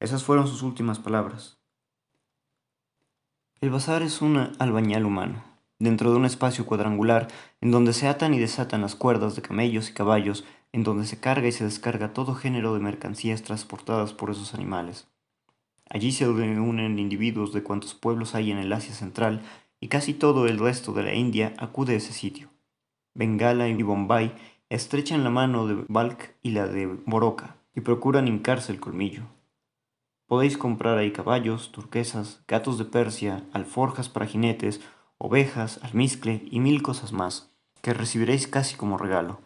Esas 0.00 0.22
fueron 0.22 0.46
sus 0.46 0.62
últimas 0.62 0.98
palabras. 0.98 1.58
El 3.62 3.70
bazar 3.70 4.02
es 4.02 4.20
un 4.20 4.52
albañal 4.58 5.06
humano, 5.06 5.42
dentro 5.78 6.10
de 6.10 6.16
un 6.18 6.26
espacio 6.26 6.66
cuadrangular 6.66 7.28
en 7.62 7.70
donde 7.70 7.94
se 7.94 8.06
atan 8.06 8.34
y 8.34 8.38
desatan 8.38 8.82
las 8.82 8.96
cuerdas 8.96 9.34
de 9.34 9.40
camellos 9.40 9.88
y 9.88 9.94
caballos, 9.94 10.44
en 10.72 10.84
donde 10.84 11.06
se 11.06 11.18
carga 11.18 11.48
y 11.48 11.52
se 11.52 11.64
descarga 11.64 12.12
todo 12.12 12.34
género 12.34 12.74
de 12.74 12.80
mercancías 12.80 13.42
transportadas 13.42 14.12
por 14.12 14.30
esos 14.30 14.52
animales. 14.52 15.08
Allí 15.88 16.12
se 16.12 16.26
reúnen 16.26 16.98
individuos 16.98 17.54
de 17.54 17.62
cuantos 17.62 17.94
pueblos 17.94 18.34
hay 18.34 18.50
en 18.50 18.58
el 18.58 18.72
Asia 18.74 18.94
Central 18.94 19.40
y 19.80 19.88
casi 19.88 20.12
todo 20.12 20.46
el 20.46 20.58
resto 20.58 20.92
de 20.92 21.02
la 21.02 21.14
India 21.14 21.54
acude 21.56 21.94
a 21.94 21.96
ese 21.96 22.12
sitio. 22.12 22.50
Bengala 23.14 23.68
y 23.68 23.82
Bombay 23.82 24.34
estrechan 24.70 25.24
la 25.24 25.30
mano 25.30 25.66
de 25.66 25.84
Balk 25.88 26.36
y 26.42 26.52
la 26.52 26.68
de 26.68 26.86
Boroca 27.04 27.56
y 27.74 27.80
procuran 27.80 28.28
hincarse 28.28 28.70
el 28.70 28.78
colmillo. 28.78 29.24
Podéis 30.26 30.56
comprar 30.56 30.96
ahí 30.96 31.10
caballos, 31.10 31.72
turquesas, 31.72 32.40
gatos 32.46 32.78
de 32.78 32.84
Persia, 32.84 33.44
alforjas 33.52 34.08
para 34.08 34.26
jinetes, 34.26 34.80
ovejas, 35.18 35.80
almizcle 35.82 36.46
y 36.52 36.60
mil 36.60 36.82
cosas 36.82 37.12
más, 37.12 37.50
que 37.82 37.94
recibiréis 37.94 38.46
casi 38.46 38.76
como 38.76 38.96
regalo. 38.96 39.40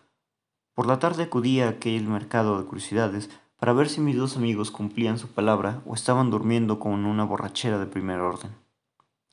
Por 0.74 0.86
la 0.86 0.98
tarde 0.98 1.22
acudí 1.22 1.60
a 1.60 1.70
aquel 1.70 2.06
mercado 2.06 2.58
de 2.60 2.66
curiosidades 2.66 3.30
para 3.58 3.72
ver 3.72 3.88
si 3.88 4.02
mis 4.02 4.18
dos 4.18 4.36
amigos 4.36 4.70
cumplían 4.70 5.18
su 5.18 5.28
palabra 5.28 5.80
o 5.86 5.94
estaban 5.94 6.30
durmiendo 6.30 6.78
con 6.78 7.06
una 7.06 7.24
borrachera 7.24 7.78
de 7.78 7.86
primer 7.86 8.20
orden. 8.20 8.54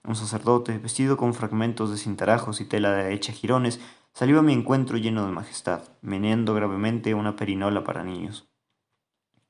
Un 0.05 0.15
sacerdote, 0.15 0.77
vestido 0.77 1.17
con 1.17 1.33
fragmentos 1.33 1.91
de 1.91 1.97
cintarajos 1.97 2.61
y 2.61 2.65
tela 2.65 2.93
de 2.93 3.13
hecha 3.13 3.33
jirones, 3.33 3.81
salió 4.13 4.39
a 4.39 4.43
mi 4.43 4.53
encuentro 4.53 4.97
lleno 4.97 5.25
de 5.25 5.31
majestad, 5.31 5.83
meneando 6.01 6.53
gravemente 6.53 7.13
una 7.13 7.35
perinola 7.35 7.83
para 7.83 8.03
niños. 8.03 8.47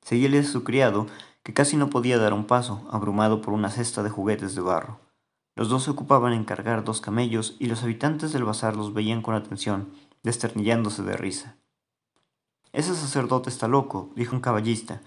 Seguíle 0.01 0.39
a 0.39 0.43
su 0.43 0.63
criado, 0.63 1.07
que 1.43 1.53
casi 1.53 1.77
no 1.77 1.89
podía 1.89 2.17
dar 2.17 2.33
un 2.33 2.45
paso, 2.45 2.87
abrumado 2.91 3.41
por 3.41 3.53
una 3.53 3.69
cesta 3.69 4.03
de 4.03 4.09
juguetes 4.09 4.55
de 4.55 4.61
barro. 4.61 4.99
Los 5.55 5.69
dos 5.69 5.83
se 5.83 5.91
ocupaban 5.91 6.33
en 6.33 6.45
cargar 6.45 6.83
dos 6.83 7.01
camellos 7.01 7.55
y 7.59 7.67
los 7.67 7.83
habitantes 7.83 8.31
del 8.31 8.45
bazar 8.45 8.75
los 8.75 8.93
veían 8.93 9.21
con 9.21 9.35
atención, 9.35 9.91
desternillándose 10.23 11.03
de 11.03 11.17
risa. 11.17 11.57
Ese 12.73 12.95
sacerdote 12.95 13.49
está 13.49 13.67
loco, 13.67 14.11
dijo 14.15 14.35
un 14.35 14.41
caballista. 14.41 15.01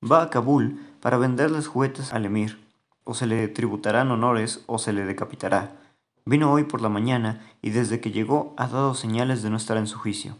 Va 0.00 0.22
a 0.22 0.30
Kabul 0.30 0.80
para 1.00 1.18
venderles 1.18 1.66
juguetes 1.66 2.12
al 2.12 2.26
emir. 2.26 2.64
O 3.02 3.14
se 3.14 3.26
le 3.26 3.48
tributarán 3.48 4.10
honores 4.10 4.62
o 4.66 4.78
se 4.78 4.92
le 4.92 5.04
decapitará. 5.04 5.72
Vino 6.28 6.52
hoy 6.52 6.64
por 6.64 6.82
la 6.82 6.90
mañana 6.90 7.40
y 7.62 7.70
desde 7.70 8.02
que 8.02 8.10
llegó 8.10 8.52
ha 8.58 8.68
dado 8.68 8.92
señales 8.92 9.42
de 9.42 9.48
no 9.48 9.56
estar 9.56 9.78
en 9.78 9.86
su 9.86 9.98
juicio. 9.98 10.36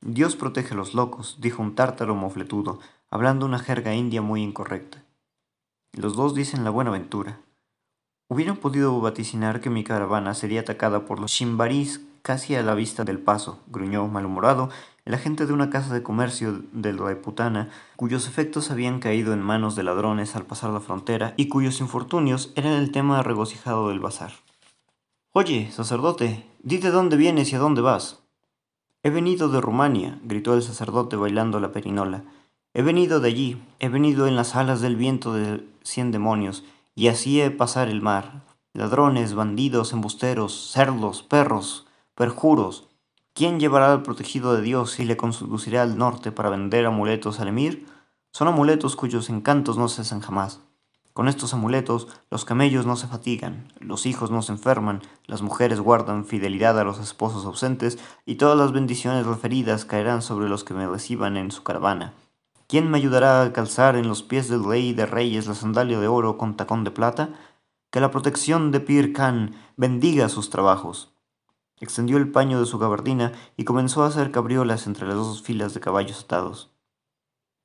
Dios 0.00 0.36
protege 0.36 0.72
a 0.72 0.76
los 0.78 0.94
locos, 0.94 1.36
dijo 1.38 1.60
un 1.60 1.74
tártaro 1.74 2.14
mofletudo, 2.14 2.80
hablando 3.10 3.44
una 3.44 3.58
jerga 3.58 3.94
india 3.94 4.22
muy 4.22 4.42
incorrecta. 4.42 5.04
Los 5.92 6.16
dos 6.16 6.34
dicen 6.34 6.64
la 6.64 6.70
buena 6.70 6.90
ventura. 6.90 7.40
Hubieran 8.30 8.56
podido 8.56 8.98
vaticinar 9.02 9.60
que 9.60 9.68
mi 9.68 9.84
caravana 9.84 10.32
sería 10.32 10.60
atacada 10.60 11.04
por 11.04 11.20
los 11.20 11.30
shimbarís 11.30 12.00
casi 12.22 12.54
a 12.54 12.62
la 12.62 12.74
vista 12.74 13.04
del 13.04 13.18
paso, 13.18 13.60
gruñó 13.66 14.08
malhumorado 14.08 14.70
el 15.04 15.12
agente 15.12 15.44
de 15.44 15.52
una 15.52 15.68
casa 15.68 15.92
de 15.92 16.02
comercio 16.02 16.62
de 16.72 16.92
Raiputana, 16.92 17.68
cuyos 17.96 18.26
efectos 18.26 18.70
habían 18.70 18.98
caído 18.98 19.34
en 19.34 19.42
manos 19.42 19.76
de 19.76 19.82
ladrones 19.82 20.36
al 20.36 20.46
pasar 20.46 20.70
la 20.70 20.80
frontera 20.80 21.34
y 21.36 21.48
cuyos 21.48 21.82
infortunios 21.82 22.50
eran 22.56 22.72
el 22.72 22.92
tema 22.92 23.22
regocijado 23.22 23.90
del 23.90 24.00
bazar. 24.00 24.32
Oye, 25.32 25.70
sacerdote, 25.72 26.46
dite 26.62 26.90
dónde 26.90 27.16
vienes 27.16 27.52
y 27.52 27.56
a 27.56 27.58
dónde 27.58 27.80
vas. 27.80 28.22
He 29.02 29.10
venido 29.10 29.48
de 29.48 29.60
Rumania, 29.60 30.20
gritó 30.24 30.54
el 30.54 30.62
sacerdote 30.62 31.16
bailando 31.16 31.58
la 31.58 31.72
perinola. 31.72 32.24
He 32.74 32.82
venido 32.82 33.20
de 33.20 33.28
allí, 33.28 33.62
he 33.78 33.88
venido 33.88 34.26
en 34.26 34.36
las 34.36 34.54
alas 34.56 34.80
del 34.80 34.96
viento 34.96 35.32
de 35.34 35.66
cien 35.82 36.10
demonios, 36.10 36.64
y 36.94 37.08
así 37.08 37.40
he 37.40 37.50
pasar 37.50 37.88
el 37.88 38.02
mar. 38.02 38.44
Ladrones, 38.74 39.34
bandidos, 39.34 39.92
embusteros, 39.92 40.70
cerdos, 40.72 41.22
perros, 41.22 41.86
perjuros, 42.14 42.88
¿Quién 43.34 43.58
llevará 43.58 43.90
al 43.90 44.02
protegido 44.02 44.54
de 44.54 44.60
Dios 44.60 45.00
y 45.00 45.06
le 45.06 45.16
conducirá 45.16 45.82
al 45.82 45.96
norte 45.96 46.32
para 46.32 46.50
vender 46.50 46.84
amuletos 46.84 47.40
al 47.40 47.48
emir? 47.48 47.86
Son 48.30 48.46
amuletos 48.46 48.94
cuyos 48.94 49.30
encantos 49.30 49.78
no 49.78 49.88
cesan 49.88 50.20
jamás. 50.20 50.60
Con 51.12 51.28
estos 51.28 51.52
amuletos 51.54 52.08
los 52.30 52.44
camellos 52.44 52.86
no 52.86 52.96
se 52.96 53.06
fatigan, 53.06 53.72
los 53.80 54.06
hijos 54.06 54.30
no 54.30 54.42
se 54.42 54.52
enferman, 54.52 55.02
las 55.26 55.42
mujeres 55.42 55.80
guardan 55.80 56.24
fidelidad 56.24 56.78
a 56.78 56.84
los 56.84 56.98
esposos 56.98 57.44
ausentes 57.44 57.98
y 58.24 58.36
todas 58.36 58.56
las 58.56 58.72
bendiciones 58.72 59.26
referidas 59.26 59.84
caerán 59.84 60.22
sobre 60.22 60.48
los 60.48 60.64
que 60.64 60.74
me 60.74 60.86
reciban 60.86 61.36
en 61.36 61.50
su 61.50 61.62
caravana. 61.62 62.14
¿Quién 62.66 62.90
me 62.90 62.98
ayudará 62.98 63.42
a 63.42 63.52
calzar 63.52 63.96
en 63.96 64.08
los 64.08 64.22
pies 64.22 64.48
del 64.48 64.64
rey 64.64 64.94
de 64.94 65.06
reyes 65.06 65.46
la 65.46 65.54
sandalia 65.54 66.00
de 66.00 66.08
oro 66.08 66.38
con 66.38 66.56
tacón 66.56 66.84
de 66.84 66.90
plata? 66.90 67.30
Que 67.90 68.00
la 68.00 68.10
protección 68.10 68.70
de 68.70 68.80
Pir 68.80 69.12
Khan 69.12 69.54
bendiga 69.76 70.30
sus 70.30 70.48
trabajos 70.48 71.12
extendió 71.82 72.16
el 72.16 72.30
paño 72.30 72.60
de 72.60 72.66
su 72.66 72.78
gabardina 72.78 73.32
y 73.56 73.64
comenzó 73.64 74.04
a 74.04 74.06
hacer 74.06 74.30
cabriolas 74.30 74.86
entre 74.86 75.06
las 75.06 75.16
dos 75.16 75.42
filas 75.42 75.74
de 75.74 75.80
caballos 75.80 76.22
atados. 76.22 76.71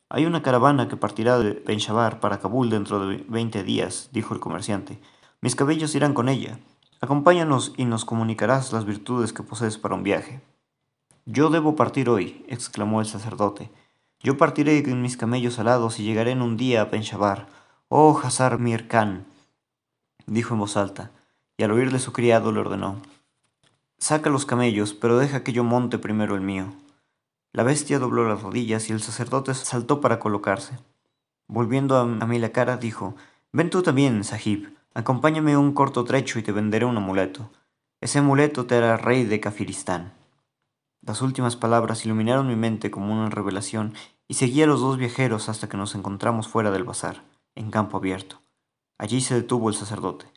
Hay 0.09 0.25
una 0.25 0.41
caravana 0.41 0.87
que 0.87 0.95
partirá 0.95 1.37
de 1.37 1.51
Penshabar 1.51 2.21
para 2.21 2.39
Kabul 2.39 2.69
dentro 2.69 3.05
de 3.05 3.25
veinte 3.27 3.63
días, 3.63 4.09
dijo 4.13 4.33
el 4.33 4.39
comerciante. 4.39 5.01
Mis 5.41 5.55
cabellos 5.55 5.95
irán 5.95 6.13
con 6.13 6.29
ella. 6.29 6.59
Acompáñanos 7.01 7.73
y 7.75 7.83
nos 7.83 8.05
comunicarás 8.05 8.71
las 8.71 8.85
virtudes 8.85 9.33
que 9.33 9.43
posees 9.43 9.77
para 9.77 9.95
un 9.95 10.03
viaje. 10.03 10.41
Yo 11.25 11.49
debo 11.49 11.75
partir 11.75 12.09
hoy, 12.09 12.45
exclamó 12.47 13.01
el 13.01 13.05
sacerdote. 13.05 13.69
Yo 14.21 14.37
partiré 14.37 14.81
con 14.81 15.01
mis 15.01 15.17
camellos 15.17 15.59
alados 15.59 15.99
y 15.99 16.03
llegaré 16.03 16.31
en 16.31 16.41
un 16.41 16.55
día 16.55 16.83
a 16.83 16.89
Penshabar. 16.89 17.47
Oh, 17.89 18.17
Hazar 18.23 18.59
Mir 18.59 18.87
Khan, 18.87 19.25
dijo 20.25 20.53
en 20.53 20.61
voz 20.61 20.77
alta, 20.77 21.11
y 21.57 21.63
al 21.63 21.71
oírle 21.71 21.99
su 21.99 22.13
criado 22.13 22.53
le 22.53 22.61
ordenó. 22.61 23.01
Saca 23.97 24.29
los 24.29 24.45
camellos, 24.45 24.93
pero 24.93 25.17
deja 25.17 25.43
que 25.43 25.51
yo 25.51 25.65
monte 25.65 25.97
primero 25.97 26.35
el 26.35 26.41
mío. 26.41 26.73
La 27.57 27.63
bestia 27.63 27.97
dobló 27.97 28.29
las 28.29 28.43
rodillas 28.43 28.87
y 28.87 28.93
el 28.93 29.01
sacerdote 29.01 29.55
saltó 29.55 29.99
para 29.99 30.19
colocarse. 30.19 30.77
Volviendo 31.47 31.97
a, 31.97 32.05
mí 32.05 32.37
la 32.37 32.51
cara, 32.51 32.77
dijo, 32.77 33.15
Ven 33.51 33.71
tú 33.71 33.81
también, 33.81 34.23
Sahib, 34.23 34.77
acompáñame 34.93 35.57
un 35.57 35.73
corto 35.73 36.03
trecho 36.03 36.37
y 36.37 36.43
te 36.43 36.51
venderé 36.51 36.85
un 36.85 36.97
amuleto. 36.97 37.49
Ese 37.99 38.19
amuleto 38.19 38.67
te 38.67 38.75
hará 38.75 38.95
rey 38.95 39.25
de 39.25 39.39
Kafiristán. 39.39 40.13
Las 41.01 41.23
últimas 41.23 41.55
palabras 41.55 42.05
iluminaron 42.05 42.47
mi 42.47 42.55
mente 42.55 42.91
como 42.91 43.11
una 43.11 43.31
revelación 43.31 43.95
y 44.27 44.35
seguí 44.35 44.61
a 44.61 44.67
los 44.67 44.81
dos 44.81 44.97
viajeros 44.97 45.49
hasta 45.49 45.67
que 45.67 45.77
nos 45.77 45.95
encontramos 45.95 46.47
fuera 46.47 46.69
del 46.69 46.83
bazar, 46.83 47.23
en 47.55 47.71
campo 47.71 47.97
abierto. 47.97 48.39
Allí 48.99 49.19
se 49.19 49.33
detuvo 49.33 49.69
el 49.69 49.75
sacerdote. 49.75 50.27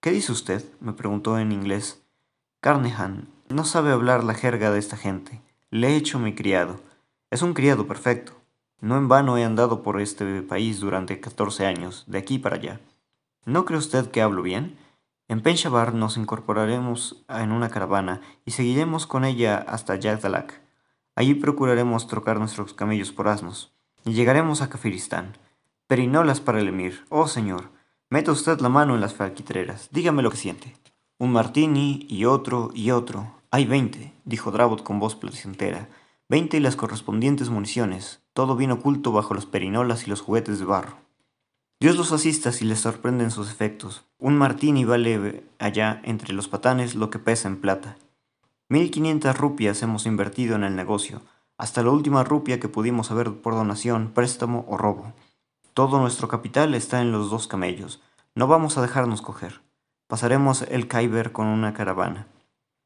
¿Qué 0.00 0.10
dice 0.10 0.32
usted? 0.32 0.64
me 0.80 0.94
preguntó 0.94 1.38
en 1.38 1.52
inglés. 1.52 2.02
Carnehan 2.62 3.28
no 3.50 3.66
sabe 3.66 3.92
hablar 3.92 4.24
la 4.24 4.32
jerga 4.32 4.70
de 4.70 4.78
esta 4.78 4.96
gente. 4.96 5.42
Le 5.76 5.88
he 5.88 5.96
hecho 5.96 6.18
mi 6.18 6.34
criado. 6.34 6.80
Es 7.30 7.42
un 7.42 7.52
criado 7.52 7.86
perfecto. 7.86 8.32
No 8.80 8.96
en 8.96 9.08
vano 9.08 9.36
he 9.36 9.44
andado 9.44 9.82
por 9.82 10.00
este 10.00 10.40
país 10.40 10.80
durante 10.80 11.20
catorce 11.20 11.66
años, 11.66 12.04
de 12.06 12.16
aquí 12.16 12.38
para 12.38 12.56
allá. 12.56 12.80
¿No 13.44 13.66
cree 13.66 13.78
usted 13.78 14.10
que 14.10 14.22
hablo 14.22 14.40
bien? 14.40 14.78
En 15.28 15.42
Penshabar 15.42 15.92
nos 15.92 16.16
incorporaremos 16.16 17.26
en 17.28 17.52
una 17.52 17.68
caravana 17.68 18.22
y 18.46 18.52
seguiremos 18.52 19.06
con 19.06 19.26
ella 19.26 19.58
hasta 19.68 19.96
Yagdalak. 19.96 20.62
Allí 21.14 21.34
procuraremos 21.34 22.06
trocar 22.06 22.38
nuestros 22.38 22.72
camellos 22.72 23.12
por 23.12 23.28
asnos 23.28 23.74
y 24.06 24.14
llegaremos 24.14 24.62
a 24.62 24.70
Kafiristán. 24.70 25.36
Perinolas 25.88 26.40
para 26.40 26.58
el 26.58 26.68
emir. 26.68 27.04
Oh, 27.10 27.28
señor, 27.28 27.68
meta 28.08 28.32
usted 28.32 28.60
la 28.60 28.70
mano 28.70 28.94
en 28.94 29.02
las 29.02 29.12
falquitreras. 29.12 29.90
Dígame 29.92 30.22
lo 30.22 30.30
que 30.30 30.38
siente. 30.38 30.74
Un 31.18 31.32
martini 31.32 32.06
y 32.08 32.24
otro 32.24 32.70
y 32.72 32.92
otro. 32.92 33.35
Hay 33.56 33.64
veinte, 33.64 34.12
dijo 34.26 34.50
Dravot 34.50 34.82
con 34.82 35.00
voz 35.00 35.14
placentera. 35.14 35.88
Veinte 36.28 36.58
y 36.58 36.60
las 36.60 36.76
correspondientes 36.76 37.48
municiones, 37.48 38.20
todo 38.34 38.54
bien 38.54 38.70
oculto 38.70 39.12
bajo 39.12 39.32
las 39.32 39.46
perinolas 39.46 40.06
y 40.06 40.10
los 40.10 40.20
juguetes 40.20 40.58
de 40.58 40.66
barro. 40.66 40.98
Dios 41.80 41.96
los 41.96 42.12
asista 42.12 42.52
si 42.52 42.66
les 42.66 42.80
sorprenden 42.80 43.30
sus 43.30 43.50
efectos. 43.50 44.04
Un 44.18 44.36
martini 44.36 44.84
vale 44.84 45.42
allá 45.58 46.02
entre 46.04 46.34
los 46.34 46.48
patanes 46.48 46.94
lo 46.96 47.08
que 47.08 47.18
pesa 47.18 47.48
en 47.48 47.58
plata. 47.58 47.96
1500 48.68 49.34
rupias 49.38 49.82
hemos 49.82 50.04
invertido 50.04 50.54
en 50.54 50.62
el 50.64 50.76
negocio, 50.76 51.22
hasta 51.56 51.82
la 51.82 51.92
última 51.92 52.24
rupia 52.24 52.60
que 52.60 52.68
pudimos 52.68 53.10
haber 53.10 53.40
por 53.40 53.54
donación, 53.54 54.10
préstamo 54.12 54.66
o 54.68 54.76
robo. 54.76 55.14
Todo 55.72 55.98
nuestro 55.98 56.28
capital 56.28 56.74
está 56.74 57.00
en 57.00 57.10
los 57.10 57.30
dos 57.30 57.48
camellos. 57.48 58.02
No 58.34 58.48
vamos 58.48 58.76
a 58.76 58.82
dejarnos 58.82 59.22
coger. 59.22 59.62
Pasaremos 60.08 60.60
el 60.60 60.88
Khyber 60.88 61.32
con 61.32 61.46
una 61.46 61.72
caravana. 61.72 62.26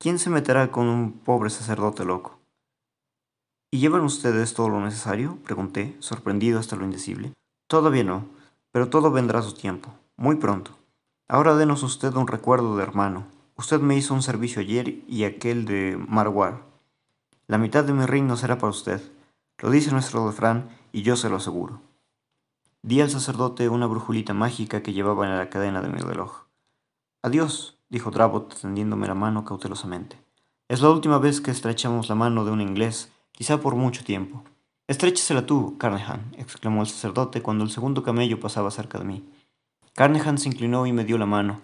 ¿Quién 0.02 0.18
se 0.18 0.30
meterá 0.30 0.70
con 0.70 0.88
un 0.88 1.12
pobre 1.12 1.50
sacerdote 1.50 2.06
loco? 2.06 2.38
¿Y 3.70 3.80
llevan 3.80 4.00
ustedes 4.00 4.54
todo 4.54 4.70
lo 4.70 4.80
necesario? 4.80 5.36
pregunté, 5.44 5.94
sorprendido 5.98 6.58
hasta 6.58 6.74
lo 6.74 6.86
indecible. 6.86 7.34
Todavía 7.66 8.02
no, 8.02 8.24
pero 8.72 8.88
todo 8.88 9.10
vendrá 9.10 9.40
a 9.40 9.42
su 9.42 9.52
tiempo, 9.52 9.92
muy 10.16 10.36
pronto. 10.36 10.70
Ahora 11.28 11.54
denos 11.54 11.82
usted 11.82 12.14
un 12.14 12.28
recuerdo 12.28 12.78
de 12.78 12.82
hermano. 12.82 13.26
Usted 13.56 13.78
me 13.80 13.94
hizo 13.94 14.14
un 14.14 14.22
servicio 14.22 14.62
ayer 14.62 15.04
y 15.06 15.24
aquel 15.24 15.66
de 15.66 16.02
Marwar. 16.08 16.62
La 17.46 17.58
mitad 17.58 17.84
de 17.84 17.92
mi 17.92 18.06
reino 18.06 18.38
será 18.38 18.56
para 18.56 18.70
usted. 18.70 19.02
Lo 19.58 19.68
dice 19.68 19.92
nuestro 19.92 20.26
refrán 20.26 20.70
y 20.92 21.02
yo 21.02 21.14
se 21.16 21.28
lo 21.28 21.36
aseguro. 21.36 21.82
Di 22.80 23.02
al 23.02 23.10
sacerdote 23.10 23.68
una 23.68 23.86
brujulita 23.86 24.32
mágica 24.32 24.82
que 24.82 24.94
llevaba 24.94 25.26
en 25.26 25.36
la 25.36 25.50
cadena 25.50 25.82
de 25.82 25.90
mi 25.90 25.98
reloj. 25.98 26.44
Adiós, 27.20 27.76
dijo 27.90 28.10
Dravot 28.10 28.58
tendiéndome 28.60 29.06
la 29.06 29.14
mano 29.14 29.44
cautelosamente. 29.44 30.16
Es 30.68 30.80
la 30.80 30.90
última 30.90 31.18
vez 31.18 31.40
que 31.40 31.50
estrechamos 31.50 32.08
la 32.08 32.14
mano 32.14 32.44
de 32.44 32.52
un 32.52 32.60
inglés, 32.60 33.12
quizá 33.32 33.60
por 33.60 33.74
mucho 33.74 34.04
tiempo. 34.04 34.44
Estréchesela 34.86 35.44
tú, 35.44 35.76
Carnehan, 35.78 36.32
exclamó 36.38 36.80
el 36.80 36.88
sacerdote 36.88 37.42
cuando 37.42 37.64
el 37.64 37.70
segundo 37.70 38.02
camello 38.02 38.40
pasaba 38.40 38.70
cerca 38.70 38.98
de 38.98 39.04
mí. 39.04 39.24
Carnehan 39.94 40.38
se 40.38 40.48
inclinó 40.48 40.86
y 40.86 40.92
me 40.92 41.04
dio 41.04 41.18
la 41.18 41.26
mano. 41.26 41.60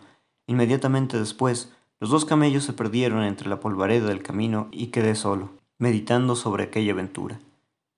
Inmediatamente 0.47 1.19
después, 1.19 1.73
los 1.99 2.11
dos 2.11 2.25
camellos 2.25 2.65
se 2.65 2.73
perdieron 2.73 3.23
entre 3.23 3.49
la 3.49 3.61
polvareda 3.61 4.09
del 4.09 4.23
camino 4.23 4.69
y 4.71 4.89
quedé 4.89 5.15
solo, 5.15 5.51
meditando 5.79 6.37
sobre 6.37 6.65
aquella 6.65 6.93
aventura. 6.93 7.39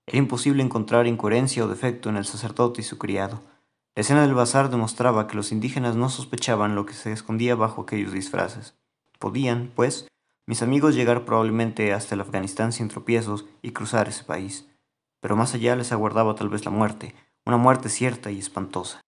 Era 0.06 0.18
imposible 0.18 0.62
encontrar 0.62 1.06
incoherencia 1.06 1.64
o 1.64 1.68
defecto 1.68 2.08
en 2.08 2.16
el 2.16 2.25
sacerdote 2.25 2.80
y 2.80 2.85
su 2.85 2.97
criado. 2.97 3.42
La 3.99 4.02
escena 4.02 4.23
del 4.23 4.33
bazar 4.33 4.71
demostraba 4.71 5.26
que 5.26 5.35
los 5.35 5.50
indígenas 5.50 5.97
no 5.97 6.09
sospechaban 6.09 6.76
lo 6.76 6.87
que 6.87 6.93
se 6.93 7.11
escondía 7.11 7.57
bajo 7.57 7.83
aquellos 7.83 8.12
disfraces. 8.12 8.76
Podían, 9.19 9.73
pues, 9.75 10.07
mis 10.47 10.62
amigos 10.62 10.95
llegar 10.95 11.25
probablemente 11.25 11.93
hasta 11.93 12.14
el 12.14 12.21
Afganistán 12.21 12.71
sin 12.71 12.87
tropiezos 12.87 13.47
y 13.61 13.73
cruzar 13.73 14.07
ese 14.07 14.23
país. 14.23 14.69
Pero 15.19 15.35
más 15.35 15.52
allá 15.52 15.75
les 15.75 15.90
aguardaba 15.90 16.37
tal 16.37 16.49
vez 16.49 16.64
la 16.64 16.71
muerte, 16.71 17.12
una 17.45 17.57
muerte 17.57 17.88
cierta 17.88 18.31
y 18.31 18.38
espantosa. 18.38 19.00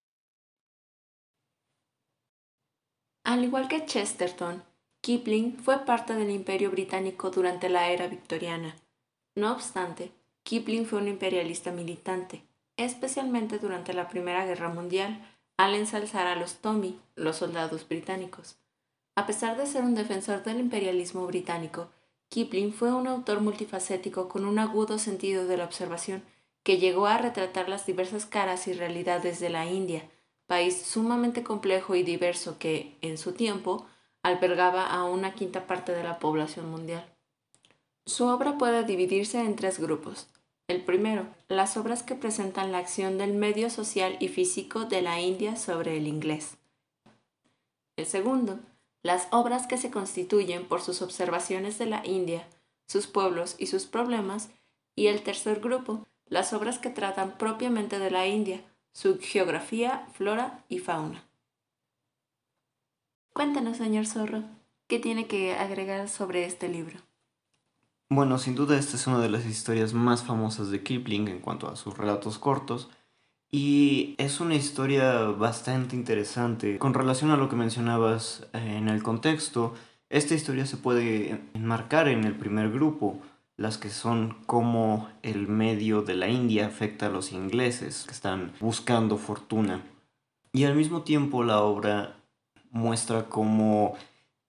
Al 3.22 3.44
igual 3.44 3.68
que 3.68 3.86
Chesterton, 3.86 4.64
Kipling 5.02 5.56
fue 5.58 5.84
parte 5.84 6.16
del 6.16 6.30
imperio 6.30 6.72
británico 6.72 7.30
durante 7.30 7.68
la 7.68 7.90
era 7.90 8.08
victoriana. 8.08 8.74
No 9.36 9.52
obstante, 9.52 10.10
Kipling 10.42 10.84
fue 10.84 10.98
un 10.98 11.06
imperialista 11.06 11.70
militante 11.70 12.49
especialmente 12.84 13.58
durante 13.58 13.92
la 13.92 14.08
Primera 14.08 14.44
Guerra 14.44 14.68
Mundial, 14.68 15.20
al 15.56 15.74
ensalzar 15.74 16.26
a 16.26 16.36
los 16.36 16.56
Tommy, 16.56 16.98
los 17.16 17.36
soldados 17.36 17.86
británicos. 17.86 18.56
A 19.14 19.26
pesar 19.26 19.56
de 19.56 19.66
ser 19.66 19.82
un 19.82 19.94
defensor 19.94 20.42
del 20.42 20.60
imperialismo 20.60 21.26
británico, 21.26 21.90
Kipling 22.30 22.72
fue 22.72 22.92
un 22.92 23.06
autor 23.06 23.40
multifacético 23.40 24.28
con 24.28 24.44
un 24.44 24.58
agudo 24.58 24.98
sentido 24.98 25.46
de 25.46 25.56
la 25.56 25.64
observación 25.64 26.22
que 26.62 26.78
llegó 26.78 27.06
a 27.06 27.18
retratar 27.18 27.68
las 27.68 27.86
diversas 27.86 28.24
caras 28.24 28.68
y 28.68 28.72
realidades 28.72 29.40
de 29.40 29.50
la 29.50 29.66
India, 29.66 30.08
país 30.46 30.80
sumamente 30.82 31.42
complejo 31.42 31.94
y 31.94 32.02
diverso 32.02 32.58
que, 32.58 32.96
en 33.02 33.18
su 33.18 33.32
tiempo, 33.32 33.86
albergaba 34.22 34.86
a 34.86 35.04
una 35.04 35.34
quinta 35.34 35.66
parte 35.66 35.92
de 35.92 36.04
la 36.04 36.18
población 36.18 36.70
mundial. 36.70 37.04
Su 38.06 38.26
obra 38.26 38.58
puede 38.58 38.84
dividirse 38.84 39.40
en 39.40 39.56
tres 39.56 39.78
grupos. 39.78 40.28
El 40.70 40.84
primero, 40.84 41.26
las 41.48 41.76
obras 41.76 42.04
que 42.04 42.14
presentan 42.14 42.70
la 42.70 42.78
acción 42.78 43.18
del 43.18 43.32
medio 43.32 43.70
social 43.70 44.16
y 44.20 44.28
físico 44.28 44.84
de 44.84 45.02
la 45.02 45.20
India 45.20 45.56
sobre 45.56 45.96
el 45.96 46.06
inglés. 46.06 46.58
El 47.96 48.06
segundo, 48.06 48.60
las 49.02 49.26
obras 49.32 49.66
que 49.66 49.78
se 49.78 49.90
constituyen 49.90 50.68
por 50.68 50.80
sus 50.80 51.02
observaciones 51.02 51.76
de 51.78 51.86
la 51.86 52.06
India, 52.06 52.46
sus 52.86 53.08
pueblos 53.08 53.56
y 53.58 53.66
sus 53.66 53.86
problemas. 53.86 54.50
Y 54.94 55.08
el 55.08 55.24
tercer 55.24 55.58
grupo, 55.58 56.06
las 56.26 56.52
obras 56.52 56.78
que 56.78 56.90
tratan 56.90 57.36
propiamente 57.36 57.98
de 57.98 58.12
la 58.12 58.28
India, 58.28 58.62
su 58.92 59.18
geografía, 59.18 60.06
flora 60.12 60.64
y 60.68 60.78
fauna. 60.78 61.28
Cuéntanos, 63.32 63.78
señor 63.78 64.06
Zorro, 64.06 64.44
¿qué 64.86 65.00
tiene 65.00 65.26
que 65.26 65.54
agregar 65.54 66.08
sobre 66.08 66.44
este 66.44 66.68
libro? 66.68 67.09
Bueno, 68.12 68.38
sin 68.38 68.56
duda 68.56 68.76
esta 68.76 68.96
es 68.96 69.06
una 69.06 69.20
de 69.20 69.30
las 69.30 69.46
historias 69.46 69.94
más 69.94 70.24
famosas 70.24 70.72
de 70.72 70.82
Kipling 70.82 71.28
en 71.28 71.38
cuanto 71.38 71.68
a 71.68 71.76
sus 71.76 71.96
relatos 71.96 72.40
cortos. 72.40 72.90
Y 73.52 74.16
es 74.18 74.40
una 74.40 74.56
historia 74.56 75.26
bastante 75.26 75.94
interesante. 75.94 76.76
Con 76.80 76.92
relación 76.92 77.30
a 77.30 77.36
lo 77.36 77.48
que 77.48 77.54
mencionabas 77.54 78.48
eh, 78.52 78.74
en 78.78 78.88
el 78.88 79.04
contexto, 79.04 79.74
esta 80.08 80.34
historia 80.34 80.66
se 80.66 80.76
puede 80.76 81.40
enmarcar 81.54 82.08
en 82.08 82.24
el 82.24 82.34
primer 82.34 82.72
grupo, 82.72 83.20
las 83.56 83.78
que 83.78 83.90
son 83.90 84.38
cómo 84.44 85.08
el 85.22 85.46
medio 85.46 86.02
de 86.02 86.16
la 86.16 86.26
India 86.26 86.66
afecta 86.66 87.06
a 87.06 87.10
los 87.10 87.30
ingleses 87.30 88.06
que 88.06 88.12
están 88.12 88.50
buscando 88.58 89.18
fortuna. 89.18 89.84
Y 90.52 90.64
al 90.64 90.74
mismo 90.74 91.02
tiempo 91.02 91.44
la 91.44 91.60
obra 91.62 92.16
muestra 92.72 93.28
cómo 93.28 93.94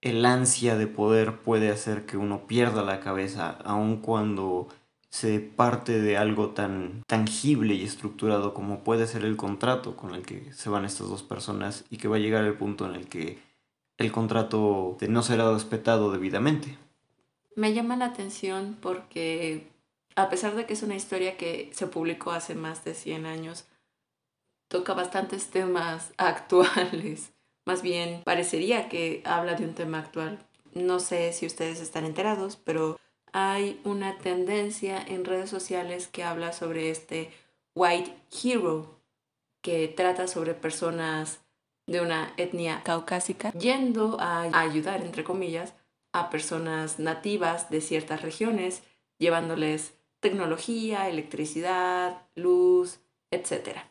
el 0.02 0.26
ansia 0.26 0.76
de 0.76 0.88
poder 0.88 1.38
puede 1.38 1.70
hacer 1.70 2.06
que 2.06 2.18
uno 2.18 2.48
pierda 2.48 2.84
la 2.84 3.00
cabeza, 3.00 3.58
aun 3.64 3.98
cuando 3.98 4.68
se 5.10 5.40
parte 5.40 6.02
de 6.02 6.18
algo 6.18 6.52
tan 6.52 7.04
tangible 7.06 7.76
y 7.76 7.84
estructurado 7.84 8.54
como 8.54 8.84
puede 8.84 9.08
ser 9.08 9.26
el 9.26 9.38
contrato 9.38 9.96
con 9.96 10.16
el 10.16 10.26
que 10.26 10.52
se 10.54 10.70
van 10.70 10.86
estas 10.86 11.10
dos 11.10 11.22
personas 11.22 11.84
y 11.90 11.98
que 11.98 12.08
va 12.08 12.16
a 12.16 12.20
llegar 12.20 12.46
el 12.46 12.54
punto 12.54 12.86
en 12.88 12.96
el 12.96 13.08
que 13.08 13.38
el 13.98 14.12
contrato 14.12 14.98
no 15.08 15.22
será 15.22 15.52
respetado 15.54 16.12
debidamente. 16.12 16.78
Me 17.56 17.74
llama 17.74 17.98
la 17.98 18.06
atención 18.06 18.78
porque 18.82 19.68
a 20.16 20.30
pesar 20.30 20.56
de 20.56 20.66
que 20.66 20.74
es 20.74 20.82
una 20.82 20.96
historia 20.96 21.38
que 21.38 21.70
se 21.74 21.88
publicó 21.88 22.32
hace 22.32 22.56
más 22.56 22.84
de 22.84 22.96
100 22.96 23.26
años, 23.26 23.66
toca 24.70 24.94
bastantes 24.94 25.50
temas 25.50 26.14
actuales 26.18 27.34
más 27.72 27.82
bien 27.82 28.22
parecería 28.26 28.90
que 28.90 29.22
habla 29.24 29.56
de 29.56 29.64
un 29.64 29.74
tema 29.74 30.00
actual. 30.00 30.40
No 30.74 31.00
sé 31.00 31.32
si 31.32 31.46
ustedes 31.46 31.80
están 31.80 32.04
enterados, 32.04 32.58
pero 32.58 33.00
hay 33.32 33.80
una 33.86 34.18
tendencia 34.18 35.02
en 35.02 35.24
redes 35.24 35.50
sociales 35.50 36.08
que 36.08 36.26
habla 36.26 36.52
sobre 36.52 36.90
este 36.90 37.32
White 37.74 38.14
Hero, 38.44 39.00
que 39.62 39.88
trata 39.88 40.28
sobre 40.28 40.54
personas 40.54 41.40
de 41.88 42.02
una 42.02 42.34
etnia 42.36 42.82
caucásica 42.84 43.54
yendo 43.54 44.18
a 44.20 44.42
ayudar, 44.60 45.00
entre 45.00 45.24
comillas, 45.24 45.74
a 46.12 46.30
personas 46.30 47.00
nativas 47.00 47.70
de 47.70 47.80
ciertas 47.80 48.22
regiones, 48.22 48.84
llevándoles 49.18 49.94
tecnología, 50.20 51.08
electricidad, 51.08 52.24
luz, 52.36 53.00
etc. 53.32 53.91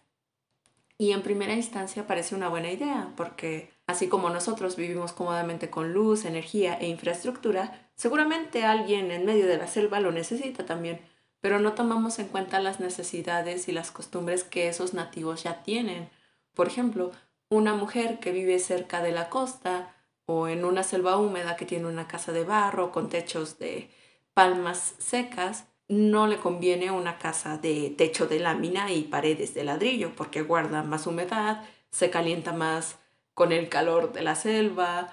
Y 1.01 1.13
en 1.13 1.23
primera 1.23 1.55
instancia 1.55 2.07
parece 2.07 2.35
una 2.35 2.51
buena 2.51 2.71
idea, 2.71 3.15
porque 3.17 3.71
así 3.87 4.07
como 4.09 4.29
nosotros 4.29 4.77
vivimos 4.77 5.15
cómodamente 5.15 5.71
con 5.71 5.95
luz, 5.95 6.27
energía 6.27 6.75
e 6.75 6.89
infraestructura, 6.89 7.89
seguramente 7.95 8.65
alguien 8.65 9.11
en 9.11 9.25
medio 9.25 9.47
de 9.47 9.57
la 9.57 9.67
selva 9.67 10.01
lo 10.01 10.13
necesita 10.13 10.67
también, 10.67 11.01
pero 11.41 11.59
no 11.59 11.73
tomamos 11.73 12.19
en 12.19 12.29
cuenta 12.29 12.61
las 12.61 12.81
necesidades 12.81 13.67
y 13.67 13.73
las 13.73 13.91
costumbres 13.91 14.45
que 14.45 14.69
esos 14.69 14.93
nativos 14.93 15.43
ya 15.43 15.63
tienen. 15.63 16.11
Por 16.53 16.67
ejemplo, 16.67 17.13
una 17.49 17.73
mujer 17.73 18.19
que 18.19 18.31
vive 18.31 18.59
cerca 18.59 19.01
de 19.01 19.13
la 19.13 19.31
costa 19.31 19.97
o 20.27 20.49
en 20.49 20.67
una 20.67 20.83
selva 20.83 21.17
húmeda 21.17 21.57
que 21.57 21.65
tiene 21.65 21.87
una 21.87 22.09
casa 22.09 22.33
de 22.33 22.45
barro 22.45 22.93
con 22.93 23.09
techos 23.09 23.59
de 23.59 23.89
palmas 24.35 24.97
secas, 24.99 25.65
no 25.91 26.29
le 26.29 26.37
conviene 26.37 26.93
una 26.93 27.19
casa 27.19 27.59
de 27.59 27.91
techo 27.91 28.29
de 28.29 28.39
lámina 28.39 28.93
y 28.93 29.03
paredes 29.03 29.55
de 29.55 29.65
ladrillo 29.65 30.15
porque 30.15 30.41
guarda 30.41 30.85
más 30.85 31.09
humedad, 31.09 31.65
se 31.91 32.11
calienta 32.11 32.53
más 32.53 33.01
con 33.35 33.51
el 33.51 33.69
calor 33.69 34.13
de 34.13 34.23
la 34.23 34.37
selva, 34.37 35.13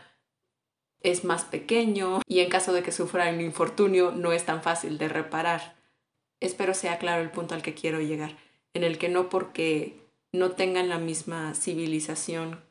es 1.02 1.24
más 1.24 1.46
pequeño 1.46 2.22
y 2.28 2.42
en 2.42 2.50
caso 2.50 2.74
de 2.74 2.84
que 2.84 2.92
sufra 2.92 3.28
un 3.32 3.42
infortunio 3.42 4.12
no 4.12 4.34
es 4.34 4.46
tan 4.46 4.62
fácil 4.62 5.00
de 5.00 5.10
reparar. 5.10 5.76
Espero 6.40 6.76
sea 6.76 7.00
claro 7.00 7.24
el 7.24 7.32
punto 7.32 7.56
al 7.56 7.64
que 7.64 7.74
quiero 7.74 8.00
llegar, 8.00 8.38
en 8.76 8.84
el 8.84 9.00
que 9.00 9.10
no 9.10 9.30
porque 9.30 10.00
no 10.32 10.52
tengan 10.52 10.90
la 10.90 11.00
misma 11.00 11.56
civilización 11.56 12.62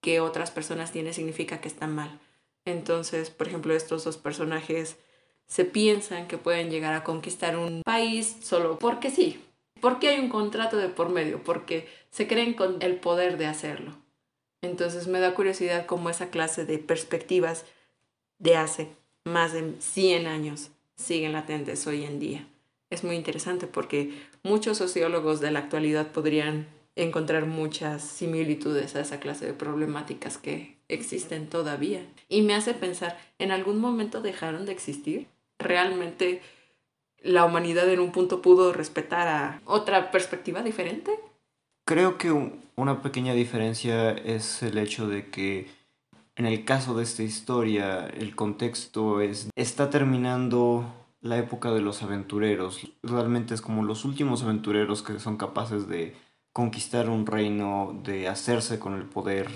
que 0.00 0.18
otras 0.18 0.50
personas 0.50 0.90
tienen 0.90 1.14
significa 1.14 1.60
que 1.60 1.68
están 1.68 1.94
mal. 1.94 2.18
Entonces, 2.64 3.30
por 3.30 3.46
ejemplo, 3.46 3.72
estos 3.72 4.02
dos 4.02 4.16
personajes 4.16 4.96
se 5.46 5.64
piensan 5.64 6.26
que 6.26 6.38
pueden 6.38 6.70
llegar 6.70 6.94
a 6.94 7.04
conquistar 7.04 7.56
un 7.56 7.82
país 7.82 8.36
solo 8.42 8.78
porque 8.78 9.10
sí. 9.10 9.40
Porque 9.80 10.08
hay 10.08 10.20
un 10.20 10.28
contrato 10.28 10.76
de 10.76 10.88
por 10.88 11.10
medio, 11.10 11.42
porque 11.42 11.88
se 12.10 12.26
creen 12.26 12.54
con 12.54 12.76
el 12.80 12.96
poder 12.96 13.36
de 13.36 13.46
hacerlo. 13.46 13.92
Entonces 14.62 15.08
me 15.08 15.20
da 15.20 15.34
curiosidad 15.34 15.86
cómo 15.86 16.08
esa 16.08 16.30
clase 16.30 16.64
de 16.64 16.78
perspectivas 16.78 17.64
de 18.38 18.56
hace 18.56 18.88
más 19.24 19.52
de 19.52 19.74
100 19.78 20.26
años 20.26 20.70
siguen 20.96 21.32
latentes 21.32 21.86
hoy 21.86 22.04
en 22.04 22.18
día. 22.18 22.46
Es 22.90 23.04
muy 23.04 23.16
interesante 23.16 23.66
porque 23.66 24.12
muchos 24.42 24.78
sociólogos 24.78 25.40
de 25.40 25.50
la 25.50 25.58
actualidad 25.58 26.12
podrían 26.12 26.66
encontrar 26.96 27.46
muchas 27.46 28.02
similitudes 28.02 28.94
a 28.94 29.00
esa 29.00 29.18
clase 29.18 29.46
de 29.46 29.52
problemáticas 29.52 30.38
que 30.38 30.76
existen 30.88 31.48
todavía. 31.48 32.06
Y 32.28 32.42
me 32.42 32.54
hace 32.54 32.72
pensar, 32.74 33.18
¿en 33.38 33.50
algún 33.50 33.78
momento 33.78 34.20
dejaron 34.20 34.64
de 34.66 34.72
existir? 34.72 35.26
¿Realmente 35.58 36.42
la 37.18 37.44
humanidad 37.44 37.88
en 37.88 38.00
un 38.00 38.12
punto 38.12 38.42
pudo 38.42 38.72
respetar 38.72 39.28
a 39.28 39.60
otra 39.64 40.10
perspectiva 40.10 40.62
diferente? 40.62 41.12
Creo 41.86 42.18
que 42.18 42.30
una 42.76 43.02
pequeña 43.02 43.34
diferencia 43.34 44.10
es 44.12 44.62
el 44.62 44.78
hecho 44.78 45.08
de 45.08 45.30
que 45.30 45.68
en 46.36 46.46
el 46.46 46.64
caso 46.64 46.94
de 46.94 47.04
esta 47.04 47.22
historia 47.22 48.06
el 48.06 48.34
contexto 48.34 49.20
es 49.20 49.48
está 49.54 49.90
terminando 49.90 50.92
la 51.20 51.38
época 51.38 51.70
de 51.72 51.80
los 51.80 52.02
aventureros. 52.02 52.80
Realmente 53.02 53.54
es 53.54 53.60
como 53.60 53.82
los 53.84 54.04
últimos 54.04 54.42
aventureros 54.42 55.02
que 55.02 55.18
son 55.20 55.36
capaces 55.36 55.88
de 55.88 56.16
conquistar 56.52 57.08
un 57.08 57.26
reino, 57.26 58.00
de 58.04 58.28
hacerse 58.28 58.78
con 58.78 58.94
el 58.94 59.04
poder. 59.04 59.48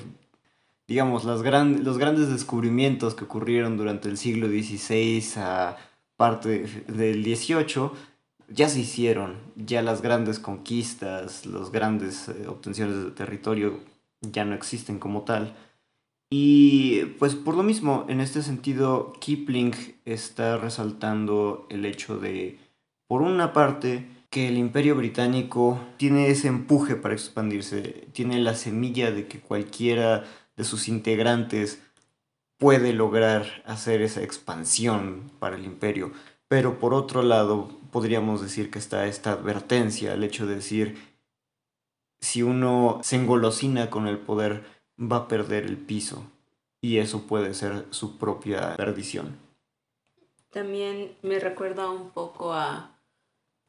Digamos, 0.87 1.25
las 1.25 1.41
los 1.41 1.99
grandes 1.99 2.29
descubrimientos 2.31 3.15
que 3.15 3.25
ocurrieron 3.25 3.77
durante 3.77 4.09
el 4.09 4.17
siglo 4.17 4.49
XVI 4.49 5.23
a 5.37 5.77
parte 6.19 6.67
del 6.89 7.25
XVIII 7.25 7.93
ya 8.49 8.69
se 8.69 8.81
hicieron, 8.81 9.37
ya 9.57 9.83
las 9.83 10.03
grandes 10.03 10.39
conquistas, 10.39 11.47
las 11.47 11.71
grandes 11.71 12.29
eh, 12.29 12.49
obtenciones 12.49 13.05
de 13.05 13.11
territorio 13.13 13.79
ya 14.21 14.45
no 14.45 14.55
existen 14.55 14.99
como 14.99 15.23
tal. 15.23 15.55
Y 16.31 17.05
pues 17.19 17.35
por 17.35 17.55
lo 17.55 17.63
mismo, 17.63 18.05
en 18.09 18.21
este 18.21 18.43
sentido, 18.43 19.13
Kipling 19.21 19.75
está 20.05 20.59
resaltando 20.59 21.67
el 21.71 21.85
hecho 21.87 22.19
de, 22.19 22.59
por 23.07 23.23
una 23.23 23.53
parte, 23.53 24.07
que 24.31 24.49
el 24.49 24.59
imperio 24.59 24.95
británico 24.95 25.81
tiene 25.97 26.29
ese 26.29 26.49
empuje 26.49 26.97
para 26.97 27.15
expandirse, 27.15 28.09
tiene 28.13 28.39
la 28.41 28.55
semilla 28.55 29.11
de 29.11 29.27
que 29.27 29.41
cualquiera 29.41 30.25
de 30.57 30.65
sus 30.65 30.89
integrantes 30.89 31.81
puede 32.59 32.93
lograr 32.93 33.63
hacer 33.65 34.03
esa 34.03 34.23
expansión 34.23 35.31
para 35.39 35.57
el 35.57 35.65
imperio. 35.65 36.13
Pero 36.49 36.79
por 36.79 36.95
otro 36.95 37.23
lado, 37.23 37.69
podríamos 37.91 38.43
decir 38.43 38.71
que 38.71 38.79
está 38.79 39.07
esta 39.07 39.33
advertencia, 39.33 40.13
el 40.13 40.25
hecho 40.25 40.47
de 40.47 40.57
decir, 40.57 40.99
si 42.21 42.43
uno 42.43 43.01
se 43.03 43.17
engolosina 43.17 43.91
con 43.91 44.07
el 44.09 44.19
poder, 44.19 44.65
va 45.01 45.17
a 45.17 45.29
perder 45.29 45.65
el 45.65 45.77
piso. 45.77 46.25
Y 46.81 46.99
eso 46.99 47.23
puede 47.27 47.55
ser 47.55 47.87
su 47.91 48.19
propia 48.19 48.77
perdición. 48.77 49.37
También 50.51 51.17
me 51.23 51.39
recuerda 51.39 51.91
un 51.91 52.11
poco 52.11 52.53
a 52.55 52.99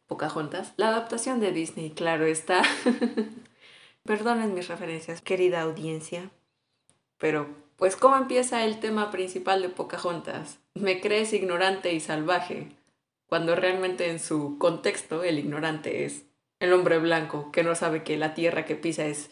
Pocahontas. 0.07 0.73
La 0.77 0.89
adaptación 0.89 1.39
de 1.39 1.51
Disney, 1.51 1.91
claro 1.91 2.25
está. 2.25 2.63
Perdonen 4.03 4.55
mis 4.55 4.67
referencias, 4.67 5.21
querida 5.21 5.61
audiencia. 5.61 6.31
Pero, 7.19 7.47
pues, 7.79 7.95
¿cómo 7.95 8.17
empieza 8.17 8.65
el 8.65 8.79
tema 8.79 9.09
principal 9.09 9.61
de 9.61 9.69
Pocahontas? 9.69 10.59
Me 10.75 10.99
crees 10.99 11.33
ignorante 11.33 11.93
y 11.93 12.01
salvaje, 12.01 12.67
cuando 13.27 13.55
realmente 13.55 14.09
en 14.09 14.19
su 14.19 14.57
contexto 14.57 15.23
el 15.23 15.39
ignorante 15.39 16.03
es 16.05 16.25
el 16.59 16.73
hombre 16.73 16.99
blanco 16.99 17.51
que 17.51 17.63
no 17.63 17.73
sabe 17.75 18.03
que 18.03 18.17
la 18.17 18.33
tierra 18.33 18.65
que 18.65 18.75
pisa 18.75 19.05
es 19.05 19.29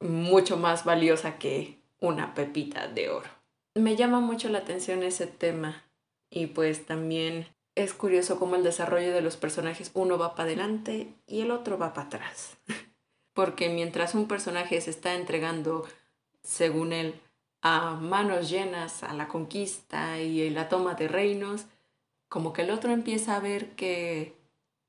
mucho 0.00 0.56
más 0.56 0.84
valiosa 0.84 1.38
que 1.38 1.78
una 1.98 2.34
pepita 2.34 2.86
de 2.86 3.10
oro. 3.10 3.28
Me 3.74 3.96
llama 3.96 4.20
mucho 4.20 4.48
la 4.48 4.58
atención 4.58 5.02
ese 5.02 5.26
tema 5.26 5.82
y 6.30 6.46
pues 6.46 6.86
también 6.86 7.48
es 7.74 7.94
curioso 7.94 8.38
cómo 8.38 8.54
el 8.54 8.62
desarrollo 8.62 9.12
de 9.12 9.22
los 9.22 9.36
personajes 9.36 9.90
uno 9.94 10.18
va 10.18 10.34
para 10.34 10.44
adelante 10.44 11.08
y 11.26 11.40
el 11.40 11.50
otro 11.50 11.78
va 11.78 11.94
para 11.94 12.06
atrás. 12.06 12.56
Porque 13.34 13.70
mientras 13.70 14.14
un 14.14 14.28
personaje 14.28 14.80
se 14.80 14.90
está 14.90 15.14
entregando, 15.14 15.86
según 16.42 16.92
él, 16.92 17.14
a 17.62 17.94
manos 17.94 18.50
llenas 18.50 19.02
a 19.04 19.14
la 19.14 19.28
conquista 19.28 20.20
y 20.20 20.50
la 20.50 20.68
toma 20.68 20.94
de 20.94 21.08
reinos, 21.08 21.66
como 22.28 22.52
que 22.52 22.62
el 22.62 22.70
otro 22.70 22.92
empieza 22.92 23.36
a 23.36 23.40
ver 23.40 23.70
que 23.70 24.36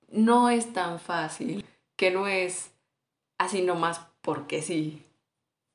no 0.09 0.49
es 0.49 0.73
tan 0.73 0.99
fácil, 0.99 1.65
que 1.95 2.11
no 2.11 2.27
es 2.27 2.71
así 3.37 3.61
nomás 3.61 4.01
porque 4.21 4.61
sí. 4.61 5.05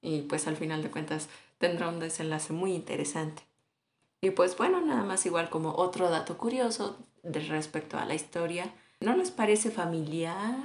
Y 0.02 0.22
pues 0.22 0.46
al 0.48 0.56
final 0.56 0.82
de 0.82 0.90
cuentas 0.90 1.28
tendrá 1.58 1.88
un 1.88 2.00
desenlace 2.00 2.52
muy 2.52 2.72
interesante. 2.72 3.42
Y 4.20 4.30
pues 4.30 4.56
bueno, 4.56 4.80
nada 4.80 5.04
más 5.04 5.24
igual 5.26 5.50
como 5.50 5.74
otro 5.74 6.11
dato 6.11 6.37
curioso 6.37 6.96
de 7.22 7.40
respecto 7.40 7.98
a 7.98 8.04
la 8.04 8.14
historia. 8.14 8.72
¿No 9.00 9.16
les 9.16 9.30
parece 9.30 9.70
familiar? 9.70 10.56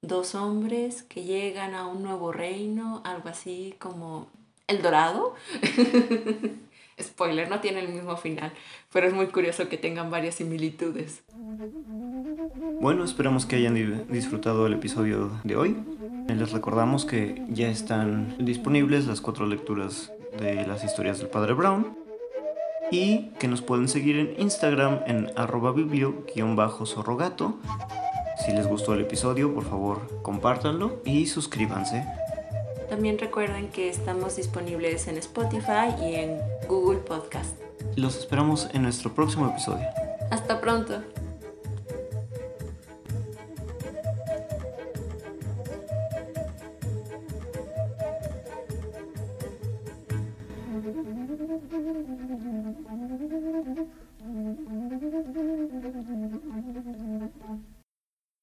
Dos 0.00 0.34
hombres 0.34 1.02
que 1.02 1.24
llegan 1.24 1.74
a 1.74 1.86
un 1.86 2.02
nuevo 2.02 2.32
reino, 2.32 3.02
algo 3.04 3.28
así 3.28 3.74
como 3.78 4.28
El 4.66 4.82
Dorado. 4.82 5.34
Spoiler, 7.00 7.50
no 7.50 7.60
tiene 7.60 7.80
el 7.80 7.88
mismo 7.88 8.16
final, 8.16 8.52
pero 8.92 9.08
es 9.08 9.12
muy 9.12 9.26
curioso 9.26 9.68
que 9.68 9.76
tengan 9.76 10.10
varias 10.10 10.36
similitudes. 10.36 11.24
Bueno, 12.80 13.04
esperamos 13.04 13.46
que 13.46 13.56
hayan 13.56 14.06
disfrutado 14.08 14.66
el 14.66 14.74
episodio 14.74 15.30
de 15.42 15.56
hoy. 15.56 15.76
Les 16.28 16.52
recordamos 16.52 17.04
que 17.04 17.42
ya 17.48 17.68
están 17.68 18.36
disponibles 18.38 19.06
las 19.06 19.20
cuatro 19.20 19.46
lecturas 19.46 20.12
de 20.38 20.66
las 20.66 20.84
historias 20.84 21.18
del 21.18 21.28
Padre 21.28 21.54
Brown 21.54 21.96
y 22.90 23.30
que 23.40 23.48
nos 23.48 23.60
pueden 23.60 23.88
seguir 23.88 24.16
en 24.16 24.34
Instagram 24.40 25.00
en 25.06 25.32
arroba 25.36 25.72
biblio-zorrogato. 25.72 27.58
Si 28.44 28.52
les 28.52 28.66
gustó 28.66 28.94
el 28.94 29.00
episodio, 29.00 29.52
por 29.52 29.64
favor, 29.64 30.22
compártanlo 30.22 31.02
y 31.04 31.26
suscríbanse. 31.26 32.04
También 32.94 33.18
recuerden 33.18 33.70
que 33.70 33.88
estamos 33.88 34.36
disponibles 34.36 35.08
en 35.08 35.16
Spotify 35.16 36.00
y 36.00 36.14
en 36.14 36.38
Google 36.68 37.00
Podcast. 37.00 37.56
Los 37.96 38.16
esperamos 38.16 38.68
en 38.72 38.82
nuestro 38.82 39.12
próximo 39.12 39.48
episodio. 39.48 39.84
Hasta 40.30 40.60
pronto. 40.60 41.02